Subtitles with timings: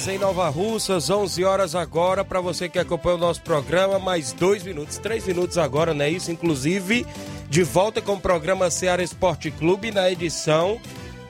[0.00, 4.32] Horas em Nova Russas, 11 horas agora para você que acompanha o nosso programa, mais
[4.32, 6.30] dois minutos, três minutos agora, não é isso?
[6.30, 7.06] Inclusive,
[7.50, 10.80] de volta com o programa Ceará Esporte Clube na edição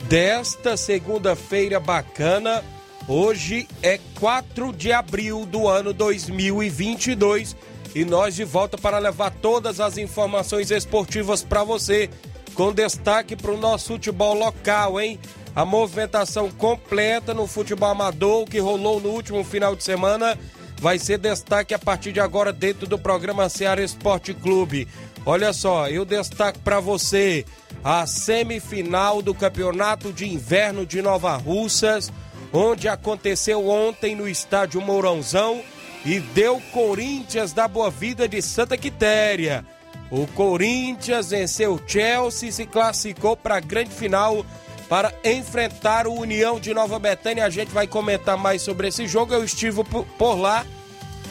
[0.09, 2.63] desta segunda-feira bacana.
[3.09, 7.57] Hoje é 4 de abril do ano 2022
[7.95, 12.09] e nós de volta para levar todas as informações esportivas para você,
[12.55, 15.19] com destaque para o nosso futebol local, hein?
[15.55, 20.39] A movimentação completa no futebol amador que rolou no último final de semana
[20.81, 24.89] vai ser destaque a partir de agora dentro do programa Ceará Esporte Clube.
[25.27, 27.45] Olha só, eu destaco para você
[27.84, 32.11] a semifinal do Campeonato de Inverno de Nova Russas,
[32.53, 35.63] onde aconteceu ontem no estádio Mourãozão
[36.05, 39.64] e deu Corinthians da Boa Vida de Santa Quitéria.
[40.11, 44.45] O Corinthians venceu o Chelsea e se classificou para a grande final
[44.90, 47.46] para enfrentar o União de Nova Betânia.
[47.46, 49.33] A gente vai comentar mais sobre esse jogo.
[49.33, 49.84] Eu estive
[50.18, 50.67] por lá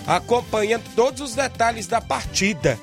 [0.07, 2.79] acompanhando todos os detalhes da partida.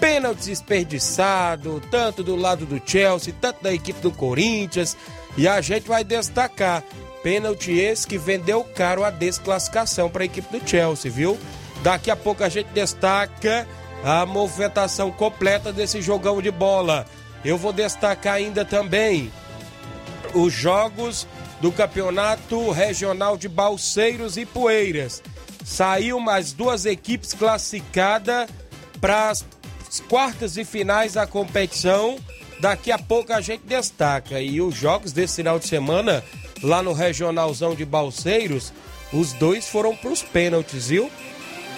[0.00, 4.96] Pênalti desperdiçado, tanto do lado do Chelsea, tanto da equipe do Corinthians.
[5.36, 6.82] E a gente vai destacar
[7.22, 11.38] pênalti esse que vendeu caro a desclassificação para a equipe do Chelsea, viu?
[11.84, 13.68] Daqui a pouco a gente destaca
[14.02, 17.06] a movimentação completa desse jogão de bola.
[17.44, 19.30] Eu vou destacar ainda também
[20.34, 21.26] os jogos
[21.60, 25.22] do Campeonato Regional de Balseiros e Poeiras.
[25.64, 28.48] Saiu mais duas equipes classificadas
[29.00, 29.44] para as
[30.08, 32.18] quartas e finais da competição.
[32.60, 34.40] Daqui a pouco a gente destaca.
[34.40, 36.24] E os jogos desse final de semana,
[36.62, 38.72] lá no Regionalzão de Balseiros,
[39.12, 41.10] os dois foram para os pênaltis, viu?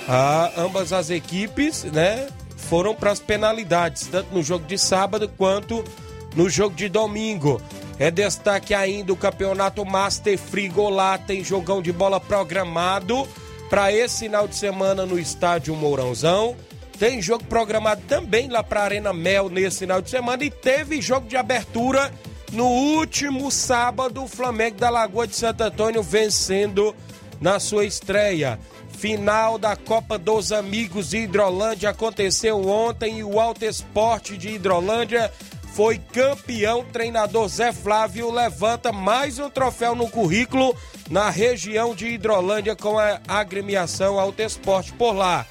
[0.08, 5.84] Ah, ambas as equipes, né, foram para as penalidades, tanto no jogo de sábado quanto
[6.34, 7.60] no jogo de domingo.
[8.00, 13.28] É destaque ainda o campeonato Master Frigolá, tem jogão de bola programado
[13.68, 16.56] para esse final de semana no estádio Mourãozão.
[16.98, 21.28] Tem jogo programado também lá para Arena Mel nesse final de semana e teve jogo
[21.28, 22.10] de abertura
[22.52, 26.96] no último sábado, o Flamengo da Lagoa de Santo Antônio vencendo
[27.38, 28.58] na sua estreia.
[28.96, 35.30] Final da Copa dos Amigos de Hidrolândia aconteceu ontem e o Alto Esporte de Hidrolândia
[35.80, 36.84] foi campeão.
[36.84, 40.76] Treinador Zé Flávio levanta mais um troféu no currículo
[41.08, 45.46] na região de Hidrolândia com a agremiação Alto Esporte por lá.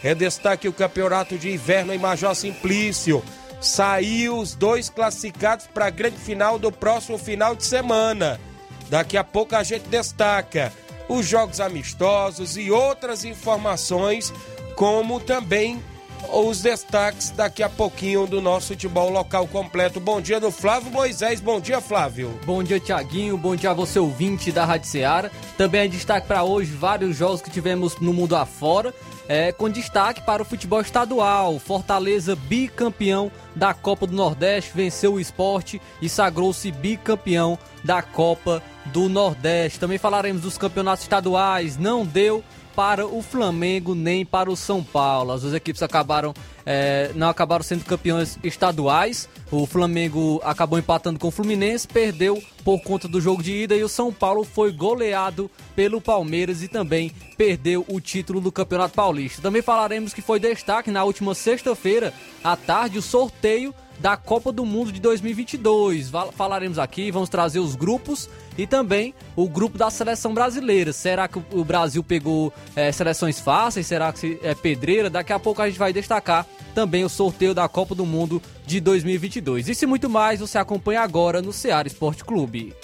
[0.00, 3.24] É destaque o campeonato de inverno em Major Simplício.
[3.60, 8.40] Saiu os dois classificados para a grande final do próximo final de semana.
[8.88, 10.72] Daqui a pouco a gente destaca
[11.08, 14.32] os jogos amistosos e outras informações,
[14.76, 15.82] como também
[16.30, 20.00] os destaques daqui a pouquinho do nosso futebol local completo.
[20.00, 21.40] Bom dia do Flávio Moisés.
[21.40, 22.38] Bom dia, Flávio.
[22.44, 23.36] Bom dia, Tiaguinho.
[23.36, 25.30] Bom dia a você, ouvinte da Rádio Ceará.
[25.56, 28.94] Também é destaque para hoje vários jogos que tivemos no mundo afora.
[29.28, 31.58] É, com destaque para o futebol estadual.
[31.58, 39.08] Fortaleza, bicampeão da Copa do Nordeste, venceu o esporte e sagrou-se bicampeão da Copa do
[39.08, 39.78] Nordeste.
[39.78, 41.76] Também falaremos dos campeonatos estaduais.
[41.76, 42.42] Não deu
[42.74, 45.32] para o Flamengo nem para o São Paulo.
[45.32, 46.34] As duas equipes acabaram
[46.64, 49.28] é, não acabaram sendo campeões estaduais.
[49.50, 53.82] O Flamengo acabou empatando com o Fluminense, perdeu por conta do jogo de ida e
[53.82, 59.42] o São Paulo foi goleado pelo Palmeiras e também perdeu o título do Campeonato Paulista.
[59.42, 64.66] Também falaremos que foi destaque na última sexta-feira à tarde o sorteio da Copa do
[64.66, 66.10] Mundo de 2022.
[66.34, 68.28] Falaremos aqui, vamos trazer os grupos
[68.58, 70.92] e também o grupo da seleção brasileira.
[70.92, 73.86] Será que o Brasil pegou é, seleções fáceis?
[73.86, 75.08] Será que é pedreira?
[75.08, 76.44] Daqui a pouco a gente vai destacar
[76.74, 79.68] também o sorteio da Copa do Mundo de 2022.
[79.68, 82.74] Isso e muito mais você acompanha agora no Ceará Esporte Clube.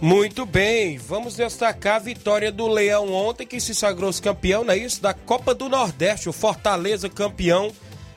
[0.00, 4.78] Muito bem, vamos destacar a vitória do Leão ontem, que se sagrou campeão, não é
[4.78, 5.02] isso?
[5.02, 7.72] Da Copa do Nordeste, o Fortaleza campeão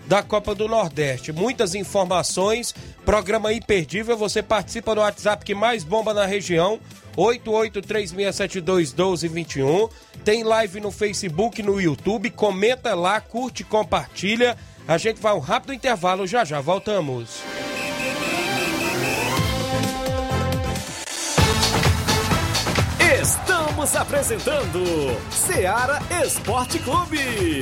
[0.08, 1.32] da Copa do Nordeste.
[1.32, 2.76] Muitas informações,
[3.06, 6.80] programa imperdível, você participa no WhatsApp que mais bomba na região,
[7.18, 9.90] 8836721221.
[10.24, 14.56] Tem live no Facebook, no YouTube, comenta lá, curte, compartilha.
[14.88, 17.42] A gente vai um rápido intervalo, já já voltamos.
[23.22, 24.84] Estamos apresentando
[25.32, 27.62] Seara Esporte Clube.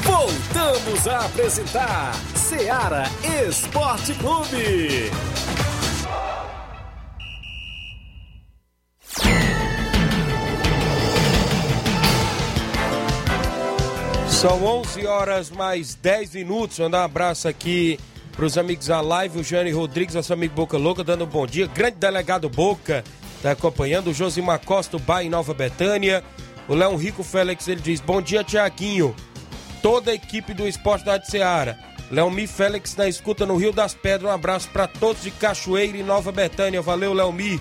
[0.03, 3.05] Voltamos a apresentar Seara
[3.47, 5.09] Esporte Clube.
[14.39, 16.79] São 11 horas mais 10 minutos.
[16.79, 17.99] Mandar um abraço aqui
[18.31, 21.45] para os amigos da live, o Jânio Rodrigues, nosso amigo Boca Louca, dando um bom
[21.45, 21.67] dia.
[21.67, 23.03] Grande delegado Boca,
[23.35, 24.11] está acompanhando.
[24.11, 26.23] O Josimar Costa, o Bar em Nova Betânia.
[26.69, 29.13] O Leão Rico Félix, ele diz: Bom dia, Tiaguinho.
[29.81, 31.77] Toda a equipe do Esporte da Seara.
[32.09, 34.31] Leomi Félix na escuta no Rio das Pedras.
[34.31, 36.81] Um abraço para todos de Cachoeira e Nova Betânia.
[36.81, 37.59] Valeu, Leomi,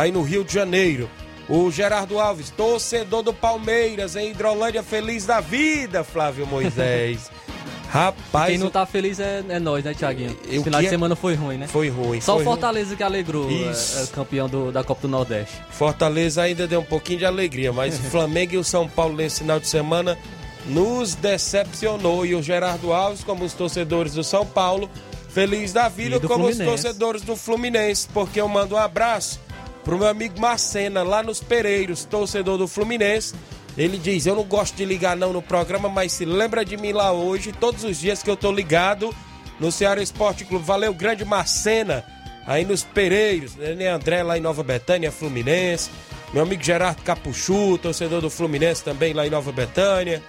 [0.00, 1.08] aí no Rio de Janeiro.
[1.48, 7.30] O Gerardo Alves, torcedor do Palmeiras, em Hidrolândia, feliz da vida, Flávio Moisés.
[7.88, 8.50] Rapaz.
[8.50, 10.36] Quem não tá feliz é, é nós, né, Tiaguinho?
[10.58, 11.68] O final de semana foi ruim, né?
[11.68, 12.20] Foi ruim.
[12.20, 12.96] Só foi o Fortaleza ruim.
[12.96, 15.54] que alegrou, é, é, campeão do, da Copa do Nordeste.
[15.70, 19.38] Fortaleza ainda deu um pouquinho de alegria, mas o Flamengo e o São Paulo nesse
[19.38, 20.18] final de semana
[20.66, 22.26] nos decepcionou.
[22.26, 24.90] E o Gerardo Alves, como os torcedores do São Paulo,
[25.28, 26.62] feliz da vida, como Fluminense.
[26.62, 29.45] os torcedores do Fluminense, porque eu mando um abraço
[29.86, 33.32] pro meu amigo Marcena, lá nos Pereiros, torcedor do Fluminense.
[33.78, 36.90] Ele diz: Eu não gosto de ligar não no programa, mas se lembra de mim
[36.90, 39.14] lá hoje, todos os dias que eu tô ligado
[39.60, 40.64] no Ceará Esporte Clube.
[40.64, 42.04] Valeu, grande Marcena,
[42.48, 43.86] aí nos Pereiros, né?
[43.86, 45.88] André lá em Nova Betânia, Fluminense.
[46.34, 50.20] Meu amigo Gerardo Capuchu, torcedor do Fluminense também lá em Nova Betânia.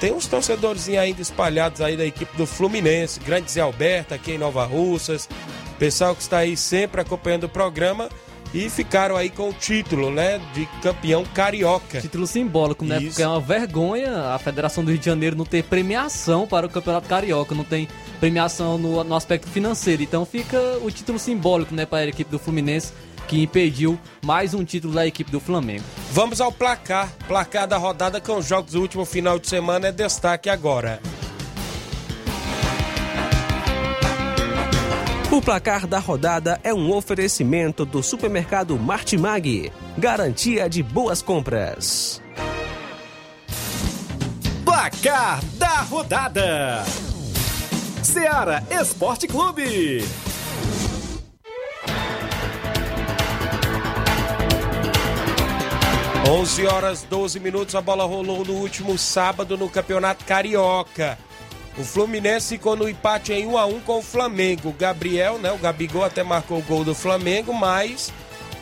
[0.00, 4.38] Tem uns torcedores ainda espalhados aí da equipe do Fluminense, grande Zé Alberto aqui em
[4.38, 5.30] Nova Russas.
[5.78, 8.10] Pessoal que está aí sempre acompanhando o programa
[8.54, 12.00] e ficaram aí com o título, né, de campeão carioca.
[12.00, 12.98] Título simbólico, né?
[12.98, 13.08] Isso.
[13.08, 16.70] Porque é uma vergonha a Federação do Rio de Janeiro não ter premiação para o
[16.70, 17.88] Campeonato Carioca, não tem
[18.20, 20.02] premiação no, no aspecto financeiro.
[20.02, 22.92] Então fica o título simbólico, né, para a equipe do Fluminense
[23.28, 25.84] que impediu mais um título da equipe do Flamengo.
[26.10, 27.10] Vamos ao placar.
[27.26, 31.00] Placar da rodada com os jogos do último final de semana é destaque agora.
[35.32, 39.72] O placar da rodada é um oferecimento do supermercado Martimag.
[39.96, 42.20] Garantia de boas compras.
[44.62, 46.84] Placar da rodada:
[48.02, 50.04] Seara Esporte Clube.
[56.28, 61.18] Onze horas 12 minutos, a bola rolou no último sábado no Campeonato Carioca.
[61.78, 64.74] O Fluminense ficou no empate em 1 a 1 com o Flamengo.
[64.78, 68.12] Gabriel, né, o Gabigol até marcou o gol do Flamengo, mas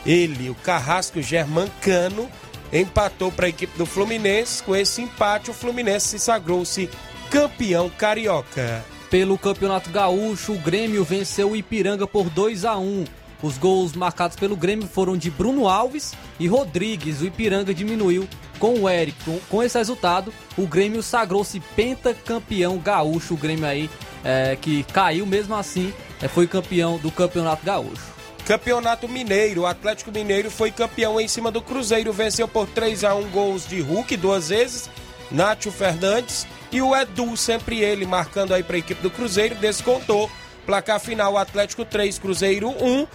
[0.05, 2.29] ele, o Carrasco Germancano,
[2.71, 4.63] empatou para a equipe do Fluminense.
[4.63, 6.89] Com esse empate, o Fluminense se sagrou-se
[7.29, 8.83] campeão carioca.
[9.09, 13.03] Pelo Campeonato Gaúcho, o Grêmio venceu o Ipiranga por 2 a 1.
[13.41, 17.21] Os gols marcados pelo Grêmio foram de Bruno Alves e Rodrigues.
[17.21, 18.27] O Ipiranga diminuiu
[18.59, 19.17] com o Eric.
[19.49, 23.33] Com, esse resultado, o Grêmio sagrou-se pentacampeão gaúcho.
[23.33, 23.89] O Grêmio aí
[24.23, 28.11] é, que caiu mesmo assim, é, foi campeão do Campeonato Gaúcho.
[28.45, 33.15] Campeonato Mineiro, o Atlético Mineiro foi campeão em cima do Cruzeiro, venceu por 3 a
[33.15, 34.89] 1 gols de Hulk duas vezes,
[35.29, 40.29] Nátio Fernandes e o Edu, sempre ele marcando aí para a equipe do Cruzeiro, descontou.
[40.65, 43.07] Placar final Atlético 3, Cruzeiro 1,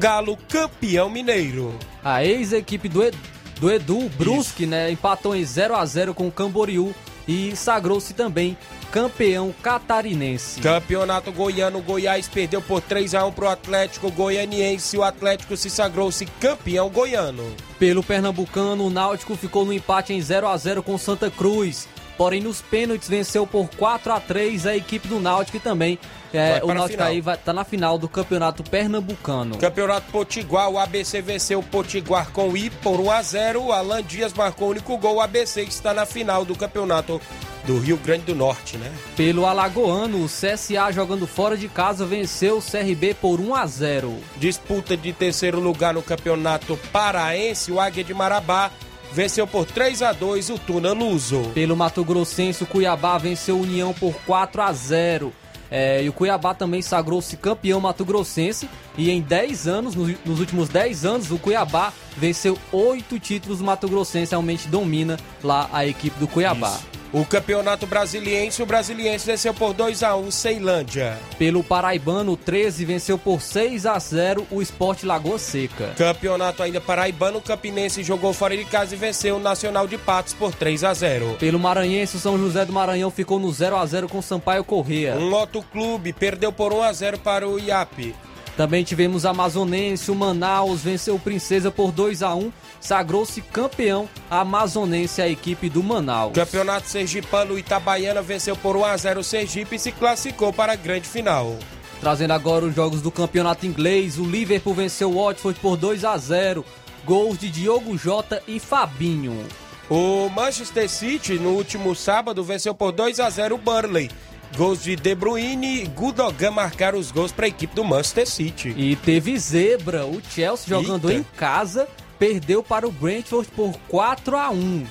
[0.00, 1.78] Galo campeão mineiro.
[2.02, 3.18] A ex-equipe do, Edu,
[3.60, 6.94] do Edu Brusque, né, empatou em 0 a 0 com o Camboriú
[7.28, 8.56] e sagrou-se também
[8.90, 10.58] campeão catarinense.
[10.62, 14.96] Campeonato Goiano, Goiás perdeu por 3 a 1 para o Atlético Goianiense.
[14.96, 17.44] O Atlético se sagrou-se campeão goiano.
[17.78, 21.86] Pelo Pernambucano, o Náutico ficou no empate em 0 a 0 com Santa Cruz.
[22.20, 25.98] Porém, nos pênaltis venceu por 4 a 3 a equipe do Náutico e também
[26.34, 29.56] é, o Náutico aí vai, tá na final do Campeonato Pernambucano.
[29.56, 33.62] Campeonato Potiguar, o ABC venceu o Potiguar com I por 1 a 0.
[33.62, 35.14] O Alan Dias marcou o único gol.
[35.14, 37.18] O ABC está na final do Campeonato
[37.64, 38.92] do Rio Grande do Norte, né?
[39.16, 44.14] Pelo Alagoano, o CSA jogando fora de casa venceu o CRB por 1 a 0.
[44.36, 48.70] Disputa de terceiro lugar no Campeonato Paraense, o Águia de Marabá
[49.12, 51.50] venceu por 3 a 2 o Tuna Luso.
[51.54, 55.32] Pelo Mato Grossense, o Cuiabá venceu o União por 4 a 0.
[55.70, 58.68] É, e o Cuiabá também sagrou-se campeão mato-grossense.
[58.98, 64.32] E em 10 anos, nos, nos, últimos 10 anos, o Cuiabá venceu 8 títulos mato-grossense.
[64.32, 66.70] Realmente domina lá a equipe do Cuiabá.
[66.70, 66.99] Isso.
[67.12, 71.18] O Campeonato Brasiliense, o Brasiliense venceu por 2 a 1 Ceilândia.
[71.36, 75.92] Pelo Paraibano, o 13 venceu por 6 a 0 o Esporte Lagoa Seca.
[75.98, 80.34] Campeonato ainda paraibano, o Campinense jogou fora de casa e venceu o Nacional de Patos
[80.34, 81.36] por 3 a 0.
[81.40, 85.16] Pelo Maranhense, o São José do Maranhão ficou no 0 a 0 com Sampaio Correia.
[85.16, 88.14] Um outro clube perdeu por 1 a 0 para o IAP.
[88.60, 95.22] Também tivemos Amazonense, o Manaus venceu o Princesa por 2 a 1 sagrou-se campeão amazonense
[95.22, 96.34] a equipe do Manaus.
[96.34, 100.76] Campeonato Sergipano, Itabaiana venceu por 1 a 0 o Sergipe e se classificou para a
[100.76, 101.56] grande final.
[102.02, 106.18] Trazendo agora os jogos do campeonato inglês, o Liverpool venceu o Watford por 2 a
[106.18, 106.62] 0
[107.06, 109.42] gols de Diogo Jota e Fabinho.
[109.88, 114.10] O Manchester City, no último sábado, venceu por 2 a 0 o Burnley.
[114.56, 118.74] Gols de De Bruyne e Gudogan marcaram os gols para a equipe do Manchester City.
[118.76, 121.20] E teve zebra, o Chelsea jogando Eita.
[121.20, 121.88] em casa
[122.18, 124.86] perdeu para o Brentford por 4 a 1.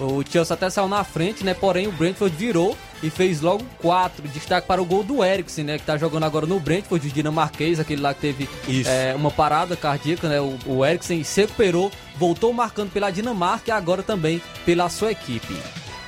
[0.00, 1.52] O Chelsea até saiu na frente, né?
[1.52, 4.26] Porém, o Brentford virou e fez logo 4.
[4.28, 5.78] Destaque para o gol do Eriksen, né?
[5.78, 8.48] Que tá jogando agora no Brentford, o dinamarquês, aquele lá que teve
[8.86, 10.40] é, uma parada cardíaca, né?
[10.40, 15.54] O, o Eriksen se recuperou, voltou marcando pela Dinamarca e agora também pela sua equipe.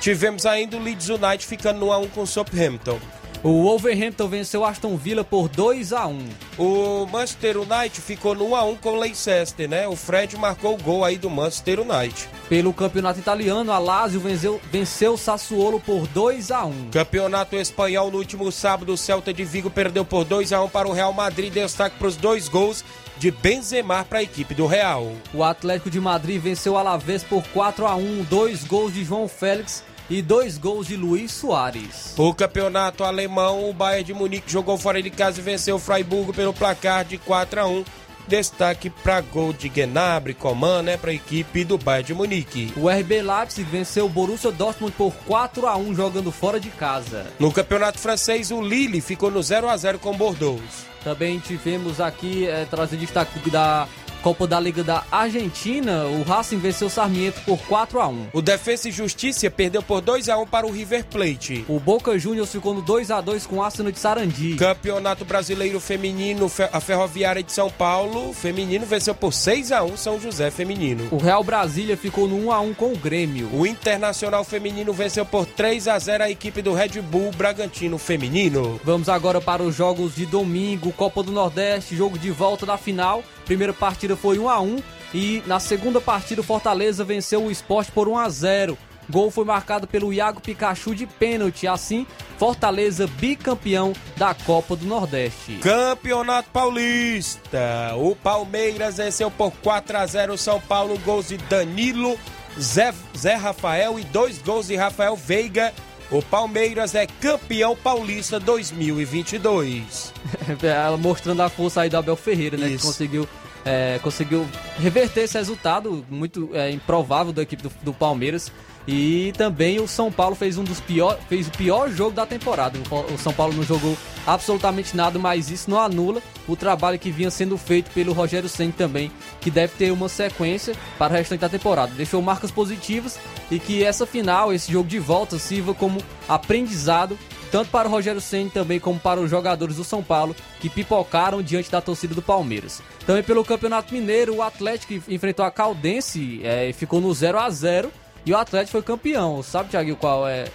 [0.03, 2.99] Tivemos ainda o Leeds United ficando no 1 com o Southampton.
[3.41, 6.19] O Wolverhampton venceu Aston Villa por 2 a 1.
[6.57, 9.87] O Manchester United ficou no 1 a 1 com o Leicester, né?
[9.87, 12.27] O Fred marcou o gol aí do Manchester United.
[12.49, 16.89] Pelo Campeonato Italiano, a Lazio venceu, venceu Sassuolo por 2 a 1.
[16.91, 20.89] Campeonato Espanhol no último sábado, o Celta de Vigo perdeu por 2 a 1 para
[20.89, 22.83] o Real Madrid, destaque para os dois gols
[23.17, 25.13] de Benzema para a equipe do Real.
[25.33, 29.29] O Atlético de Madrid venceu o Alavés por 4 a 1, dois gols de João
[29.29, 32.13] Félix e dois gols de Luiz Soares.
[32.17, 36.33] O campeonato alemão, o Bayern de Munique jogou fora de casa e venceu o Freiburg
[36.33, 37.83] pelo placar de 4 a 1.
[38.25, 42.73] Destaque para gol de Gnabry, Coman, né, para a equipe do Bayern de Munique.
[42.77, 47.25] O RB Leipzig venceu o Borussia Dortmund por 4 a 1 jogando fora de casa.
[47.37, 50.61] No campeonato francês, o Lille ficou no 0 a 0 com Bordeaux.
[51.03, 53.89] Também tivemos aqui é, trazer destaque da
[54.23, 58.27] Copa da Liga da Argentina, o Racing venceu o Sarmiento por 4 a 1.
[58.31, 61.65] O Defensa e Justiça perdeu por 2 a 1 para o River Plate.
[61.67, 64.55] O Boca Juniors ficou no 2 a 2 com o Arsenal de Sarandi.
[64.55, 70.17] Campeonato Brasileiro Feminino, a Ferroviária de São Paulo, feminino venceu por 6 a 1 São
[70.17, 71.09] José Feminino.
[71.11, 73.49] O Real Brasília ficou no 1 a 1 com o Grêmio.
[73.51, 78.79] O Internacional Feminino venceu por 3 a 0 a equipe do Red Bull Bragantino Feminino.
[78.85, 83.21] Vamos agora para os jogos de domingo, Copa do Nordeste, jogo de volta da final.
[83.45, 84.77] Primeira partida foi 1 a 1
[85.13, 88.77] e na segunda partida o Fortaleza venceu o Esporte por 1 a 0.
[89.09, 91.67] Gol foi marcado pelo Iago Pikachu de pênalti.
[91.67, 95.57] Assim, Fortaleza bicampeão da Copa do Nordeste.
[95.61, 97.93] Campeonato Paulista.
[97.97, 100.97] O Palmeiras venceu por 4 a 0 o São Paulo.
[100.99, 102.17] Gols de Danilo,
[102.59, 105.73] Zé, Zé Rafael e dois gols de Rafael Veiga.
[106.11, 110.13] O Palmeiras é campeão paulista 2022.
[111.01, 112.67] Mostrando a força aí do Abel Ferreira, né?
[112.67, 112.77] Isso.
[112.77, 113.27] Que conseguiu,
[113.65, 118.51] é, conseguiu reverter esse resultado muito é, improvável da equipe do, do, Palmeiras.
[118.85, 122.77] E também o São Paulo fez um dos pior, fez o pior jogo da temporada.
[123.13, 123.95] O São Paulo não jogou
[124.27, 128.73] absolutamente nada, mas isso não anula o trabalho que vinha sendo feito pelo Rogério Senna
[128.77, 131.93] também, que deve ter uma sequência para o restante da temporada.
[131.95, 133.17] Deixou marcas positivas
[133.49, 137.17] e que essa final, esse jogo de volta, sirva como aprendizado
[137.53, 141.39] tanto para o Rogério Senna também como para os jogadores do São Paulo que pipocaram
[141.39, 142.81] diante da torcida do Palmeiras.
[143.05, 147.47] Também pelo Campeonato Mineiro, o Atlético enfrentou a Caldense é, e ficou no 0 a
[147.51, 147.91] 0
[148.25, 149.43] e o Atlético foi campeão.
[149.43, 150.45] Sabe, Thiago, qual é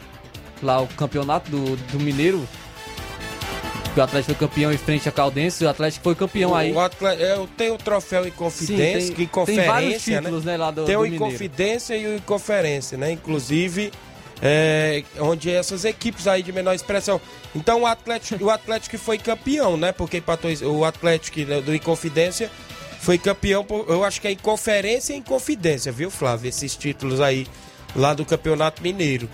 [0.61, 2.45] lá o campeonato do, do Mineiro?
[3.97, 6.76] o Atlético foi campeão em frente à Caldense, o Atlético foi campeão o aí.
[6.76, 10.52] Atlético, é, tem o troféu em confidência, Sim, tem, que conferência, tem vários títulos, né,
[10.52, 13.12] né lá do, Tem o em confidência e o em conferência, né?
[13.12, 13.93] Inclusive,
[14.42, 17.21] é, onde essas equipes aí de menor expressão.
[17.54, 19.92] Então o Atlético, o Atlético foi campeão, né?
[19.92, 22.50] Porque empatou, o Atlético do Inconfidência
[23.00, 26.49] foi campeão, por, eu acho que é em conferência e em confidência, viu, Flávio?
[26.49, 27.47] Esses títulos aí
[27.95, 29.28] lá do Campeonato Mineiro.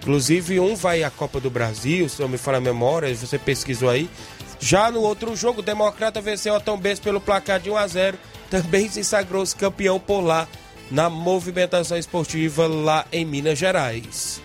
[0.00, 3.88] Inclusive, um vai à Copa do Brasil, se eu me falar a memória, você pesquisou
[3.88, 4.10] aí.
[4.58, 7.86] Já no outro jogo, o Democrata venceu a Tom Benz pelo placar de 1 a
[7.86, 10.46] 0 Também se sagrou-se campeão por lá
[10.90, 14.40] na movimentação esportiva lá em Minas Gerais.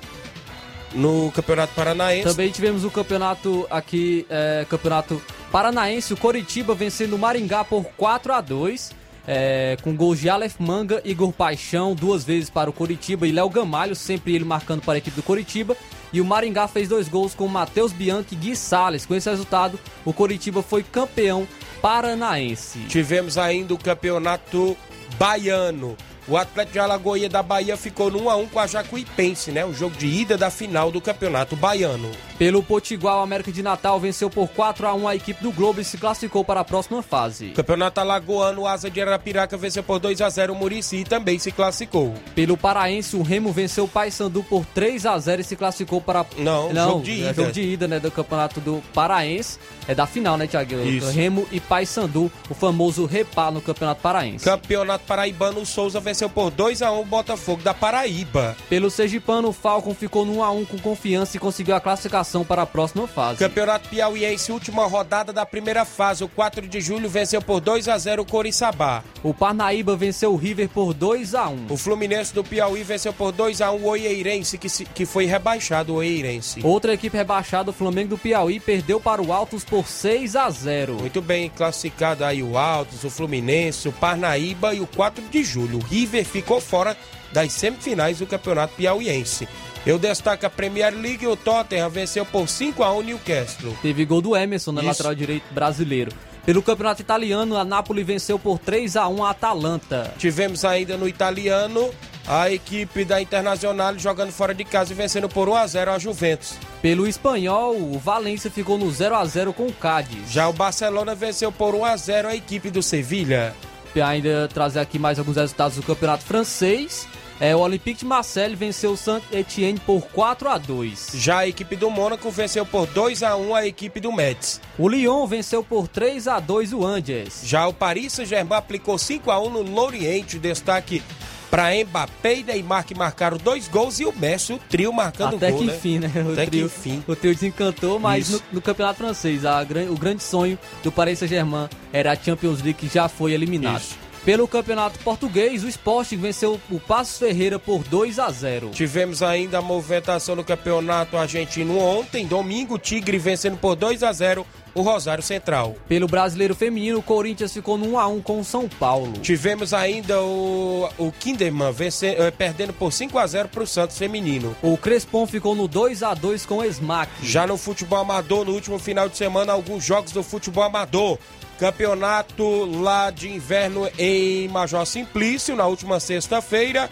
[0.93, 2.23] No Campeonato Paranaense.
[2.29, 8.33] Também tivemos o campeonato aqui, é, Campeonato Paranaense, o Coritiba vencendo o Maringá por 4
[8.33, 8.95] a 2
[9.27, 13.49] é, com gols de Aleph Manga, Igor Paixão, duas vezes para o Coritiba e Léo
[13.49, 15.75] Gamalho, sempre ele marcando para a equipe do Coritiba.
[16.13, 19.05] E o Maringá fez dois gols com Matheus Bianchi e Gui Salles.
[19.05, 21.45] Com esse resultado, o Coritiba foi campeão
[21.81, 22.79] paranaense.
[22.87, 24.77] Tivemos ainda o campeonato
[25.19, 25.97] baiano.
[26.27, 29.63] O Atlético de Alagoinha da Bahia ficou no 1x1 com a Jacuipense, né?
[29.65, 32.11] O jogo de ida da final do Campeonato Baiano.
[32.37, 35.97] Pelo Potiguar, o América de Natal venceu por 4x1 a equipe do Globo e se
[35.97, 37.47] classificou para a próxima fase.
[37.51, 42.13] Campeonato Alagoano, o Asa de Arapiraca venceu por 2x0 o Murici e também se classificou.
[42.35, 46.25] Pelo Paraense, o Remo venceu o Paysandu por 3x0 e se classificou para...
[46.37, 47.29] Não, Não jogo de ida.
[47.29, 47.99] É jogo de ida, né?
[47.99, 49.57] Do Campeonato do Paraense.
[49.87, 50.75] É da final, né, Thiago?
[51.13, 54.43] Remo e Paysandu, o famoso repá no Campeonato Paraense.
[54.43, 58.57] Campeonato Paraibano, o Souza venceu venceu por 2 a 1 o Botafogo da Paraíba.
[58.67, 62.43] Pelo Sergipano, o Falcon ficou no 1 a 1 com confiança e conseguiu a classificação
[62.43, 63.37] para a próxima fase.
[63.37, 66.23] Campeonato Piauiense, última rodada da primeira fase.
[66.23, 69.03] O 4 de julho venceu por 2 a 0 o Coriçaba.
[69.21, 71.67] O Parnaíba venceu o River por 2 a 1.
[71.69, 75.25] O Fluminense do Piauí venceu por 2 a 1 o Oieirense, que, se, que foi
[75.25, 76.61] rebaixado o Oieirense.
[76.63, 80.95] Outra equipe rebaixada, o Flamengo do Piauí, perdeu para o Altos por 6 a 0.
[80.95, 85.77] Muito bem classificado aí o Altos, o Fluminense, o Parnaíba e o 4 de julho.
[85.77, 86.95] O River River ficou fora
[87.33, 89.47] das semifinais do Campeonato Piauiense.
[89.85, 93.77] Eu destaco a Premier League o Tottenham venceu por 5 a 1 Newcastle.
[93.81, 94.89] Teve gol do Emerson na Isso.
[94.89, 96.11] lateral direito brasileiro.
[96.45, 100.13] Pelo Campeonato Italiano, a Napoli venceu por 3 a 1 a Atalanta.
[100.17, 101.89] Tivemos ainda no italiano
[102.25, 105.99] a equipe da Internacional jogando fora de casa e vencendo por 1 a 0 a
[105.99, 106.55] Juventus.
[106.81, 110.31] Pelo espanhol, o Valência ficou no 0 a 0 com o Cádiz.
[110.31, 113.53] Já o Barcelona venceu por 1 a 0 a equipe do Sevilha
[114.01, 117.07] ainda trazer aqui mais alguns resultados do campeonato francês.
[117.39, 121.11] É, o Olympique de Marseille venceu o Saint-Etienne por 4 a 2.
[121.13, 124.59] Já a equipe do Mônaco venceu por 2 a 1 a equipe do Metz.
[124.77, 127.41] O Lyon venceu por 3 a 2 o Angers.
[127.43, 131.03] Já o Paris Saint-Germain aplicou 5 a 1 no Lorient, destaque
[131.49, 135.51] para Mbappé e Neymar que marcaram dois gols e o Messi, o trio marcando Até
[135.51, 135.75] gol, que né?
[135.75, 136.11] enfim, né?
[136.25, 137.03] O Até trio, que enfim.
[137.07, 141.69] O trio desencantou, mas no, no, campeonato francês, a, o grande sonho do Paris Saint-Germain
[141.91, 143.81] era a Champions League que já foi eliminado.
[143.81, 144.06] Isso.
[144.27, 148.71] Pelo Campeonato Português, o Sporting venceu o Passos Ferreira por 2 a 0.
[148.71, 154.45] Tivemos ainda a movimentação no Campeonato Argentino ontem, domingo, Tigre vencendo por 2 a 0
[154.75, 155.77] o Rosário Central.
[155.87, 159.13] Pelo Brasileiro Feminino, o Corinthians ficou no 1 a 1 com o São Paulo.
[159.21, 164.53] Tivemos ainda o, o Kinderman eh, perdendo por 5 a 0 para o Santos Feminino.
[164.61, 167.09] O Crespon ficou no 2 a 2 com o Smack.
[167.23, 171.17] Já no futebol amador, no último final de semana, alguns jogos do futebol amador.
[171.57, 176.89] Campeonato lá de inverno em Major Simplício, na última sexta-feira.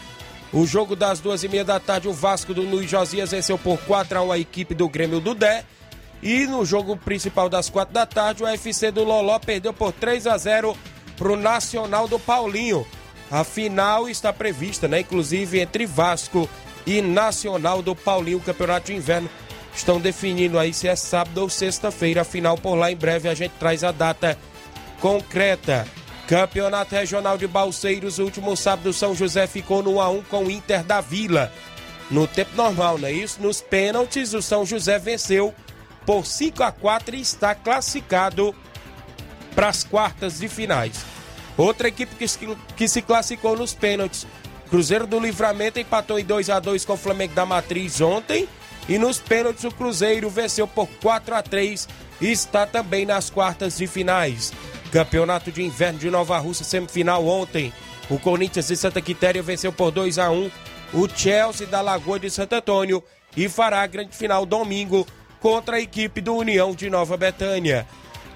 [0.52, 3.78] O jogo das duas e meia da tarde, o Vasco do Luiz Josias venceu por
[3.80, 5.64] 4 a 1 a equipe do Grêmio do Dé.
[6.24, 10.26] E no jogo principal das quatro da tarde, o UFC do Loló perdeu por 3
[10.26, 10.76] a 0
[11.16, 12.88] para o Nacional do Paulinho.
[13.30, 15.02] A final está prevista, né?
[15.02, 16.50] Inclusive entre Vasco
[16.88, 19.30] e Nacional do Paulinho, campeonato de inverno.
[19.76, 22.22] Estão definindo aí se é sábado ou sexta-feira.
[22.22, 24.38] A final por lá em breve a gente traz a data
[25.06, 25.86] concreta.
[26.28, 31.00] Campeonato Regional de Balseiros, último sábado, São José ficou no 1x1 com o Inter da
[31.00, 31.54] Vila.
[32.10, 33.40] No tempo normal, não é isso?
[33.40, 35.54] Nos pênaltis, o São José venceu
[36.08, 38.56] por 5 a 4 e está classificado
[39.54, 41.06] para as quartas de finais.
[41.56, 42.26] Outra equipe que,
[42.76, 44.26] que se classificou nos pênaltis.
[44.72, 48.50] Cruzeiro do Livramento empatou em 2 a 2 com o Flamengo da Matriz ontem.
[48.90, 51.88] E nos pênaltis, o Cruzeiro venceu por 4 a 3
[52.22, 54.52] está também nas quartas de finais.
[54.92, 57.74] Campeonato de Inverno de Nova Rússia, semifinal ontem.
[58.10, 60.52] O Corinthians de Santa Quitéria venceu por 2 a 1
[60.94, 63.04] o Chelsea da Lagoa de Santo Antônio
[63.36, 65.06] e fará a grande final domingo
[65.40, 67.86] contra a equipe do União de Nova Betânia.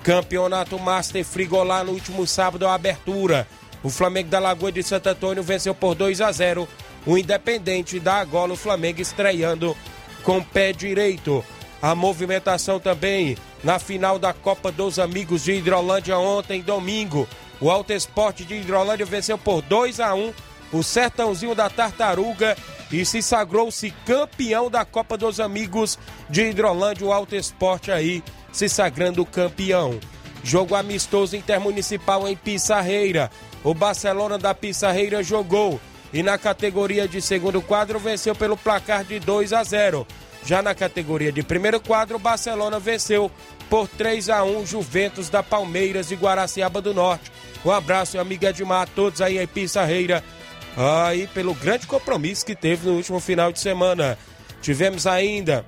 [0.04, 3.48] Campeonato Master Frigolá no último sábado, a abertura.
[3.82, 6.68] O Flamengo da Lagoa de Santo Antônio venceu por 2 a 0
[7.06, 9.76] o Independente da Angola, o Flamengo estreando
[10.24, 11.44] com pé direito.
[11.82, 17.28] A movimentação também na final da Copa dos Amigos de Hidrolândia ontem, domingo.
[17.60, 20.34] O Alto Esporte de Hidrolândia venceu por 2 a 1
[20.72, 22.56] o Sertãozinho da Tartaruga
[22.92, 25.98] e se sagrou-se campeão da Copa dos Amigos
[26.30, 30.00] de Hidrolândia, o Alto Esporte aí se sagrando campeão.
[30.44, 33.30] Jogo amistoso intermunicipal em Pissarreira.
[33.64, 35.80] O Barcelona da Pissarreira jogou
[36.14, 40.08] e na categoria de segundo quadro venceu pelo placar de 2 a 0.
[40.46, 43.32] Já na categoria de primeiro quadro, o Barcelona venceu
[43.70, 47.32] por 3 a 1 Juventus da Palmeiras de Guaraciaba do Norte.
[47.64, 50.24] Um abraço, amigo Edmar, a todos aí em Pissarreira
[50.78, 54.18] aí pelo grande compromisso que teve no último final de semana.
[54.62, 55.66] Tivemos ainda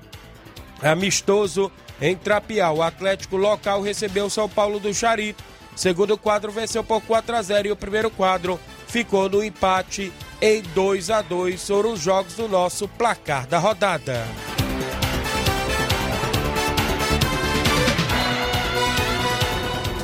[0.81, 2.77] amistoso em Trapial.
[2.77, 5.43] O Atlético local recebeu o São Paulo do Charito.
[5.75, 10.62] Segundo quadro venceu por 4 a 0 e o primeiro quadro ficou no empate em
[10.62, 14.25] 2 a 2 sobre os jogos do nosso placar da rodada.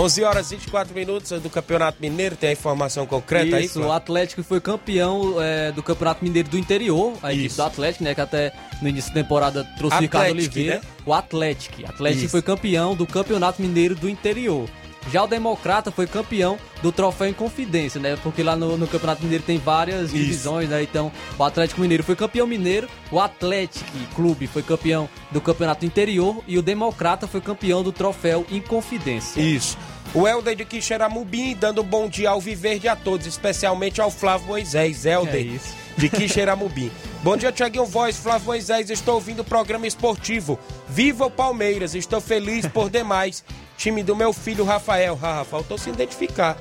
[0.00, 3.84] 11 horas e 24 minutos do Campeonato Mineiro, tem a informação concreta Isso, aí?
[3.84, 7.56] o Atlético foi campeão é, do Campeonato Mineiro do interior, a equipe Isso.
[7.56, 10.74] do Atlético, né, que até no início da temporada trouxe o Atlético, Ricardo Oliveira.
[10.76, 10.80] né?
[11.04, 11.86] O Atlético.
[11.86, 12.30] Atlético Isso.
[12.30, 14.70] foi campeão do Campeonato Mineiro do interior.
[15.08, 18.16] Já o Democrata foi campeão do troféu em confidência, né?
[18.22, 20.82] Porque lá no, no Campeonato Mineiro tem várias divisões, né?
[20.82, 26.42] Então, o Atlético Mineiro foi campeão mineiro, o Atlético Clube foi campeão do Campeonato Interior
[26.46, 29.40] e o Democrata foi campeão do troféu em confidência.
[29.40, 29.78] Isso.
[30.12, 35.06] O Helder de Quixeramobim dando bom dia ao Viverde a todos, especialmente ao Flávio Moisés.
[35.06, 35.79] Helder É isso.
[36.00, 36.90] De Quixeramobim.
[37.22, 38.88] bom dia, Tiaguinho Voz, Flávio Moisés.
[38.88, 40.58] Estou ouvindo o programa esportivo.
[40.88, 43.44] Viva o Palmeiras, estou feliz por demais.
[43.76, 45.18] Time do meu filho Rafael.
[45.22, 46.56] Ah, faltou se identificar.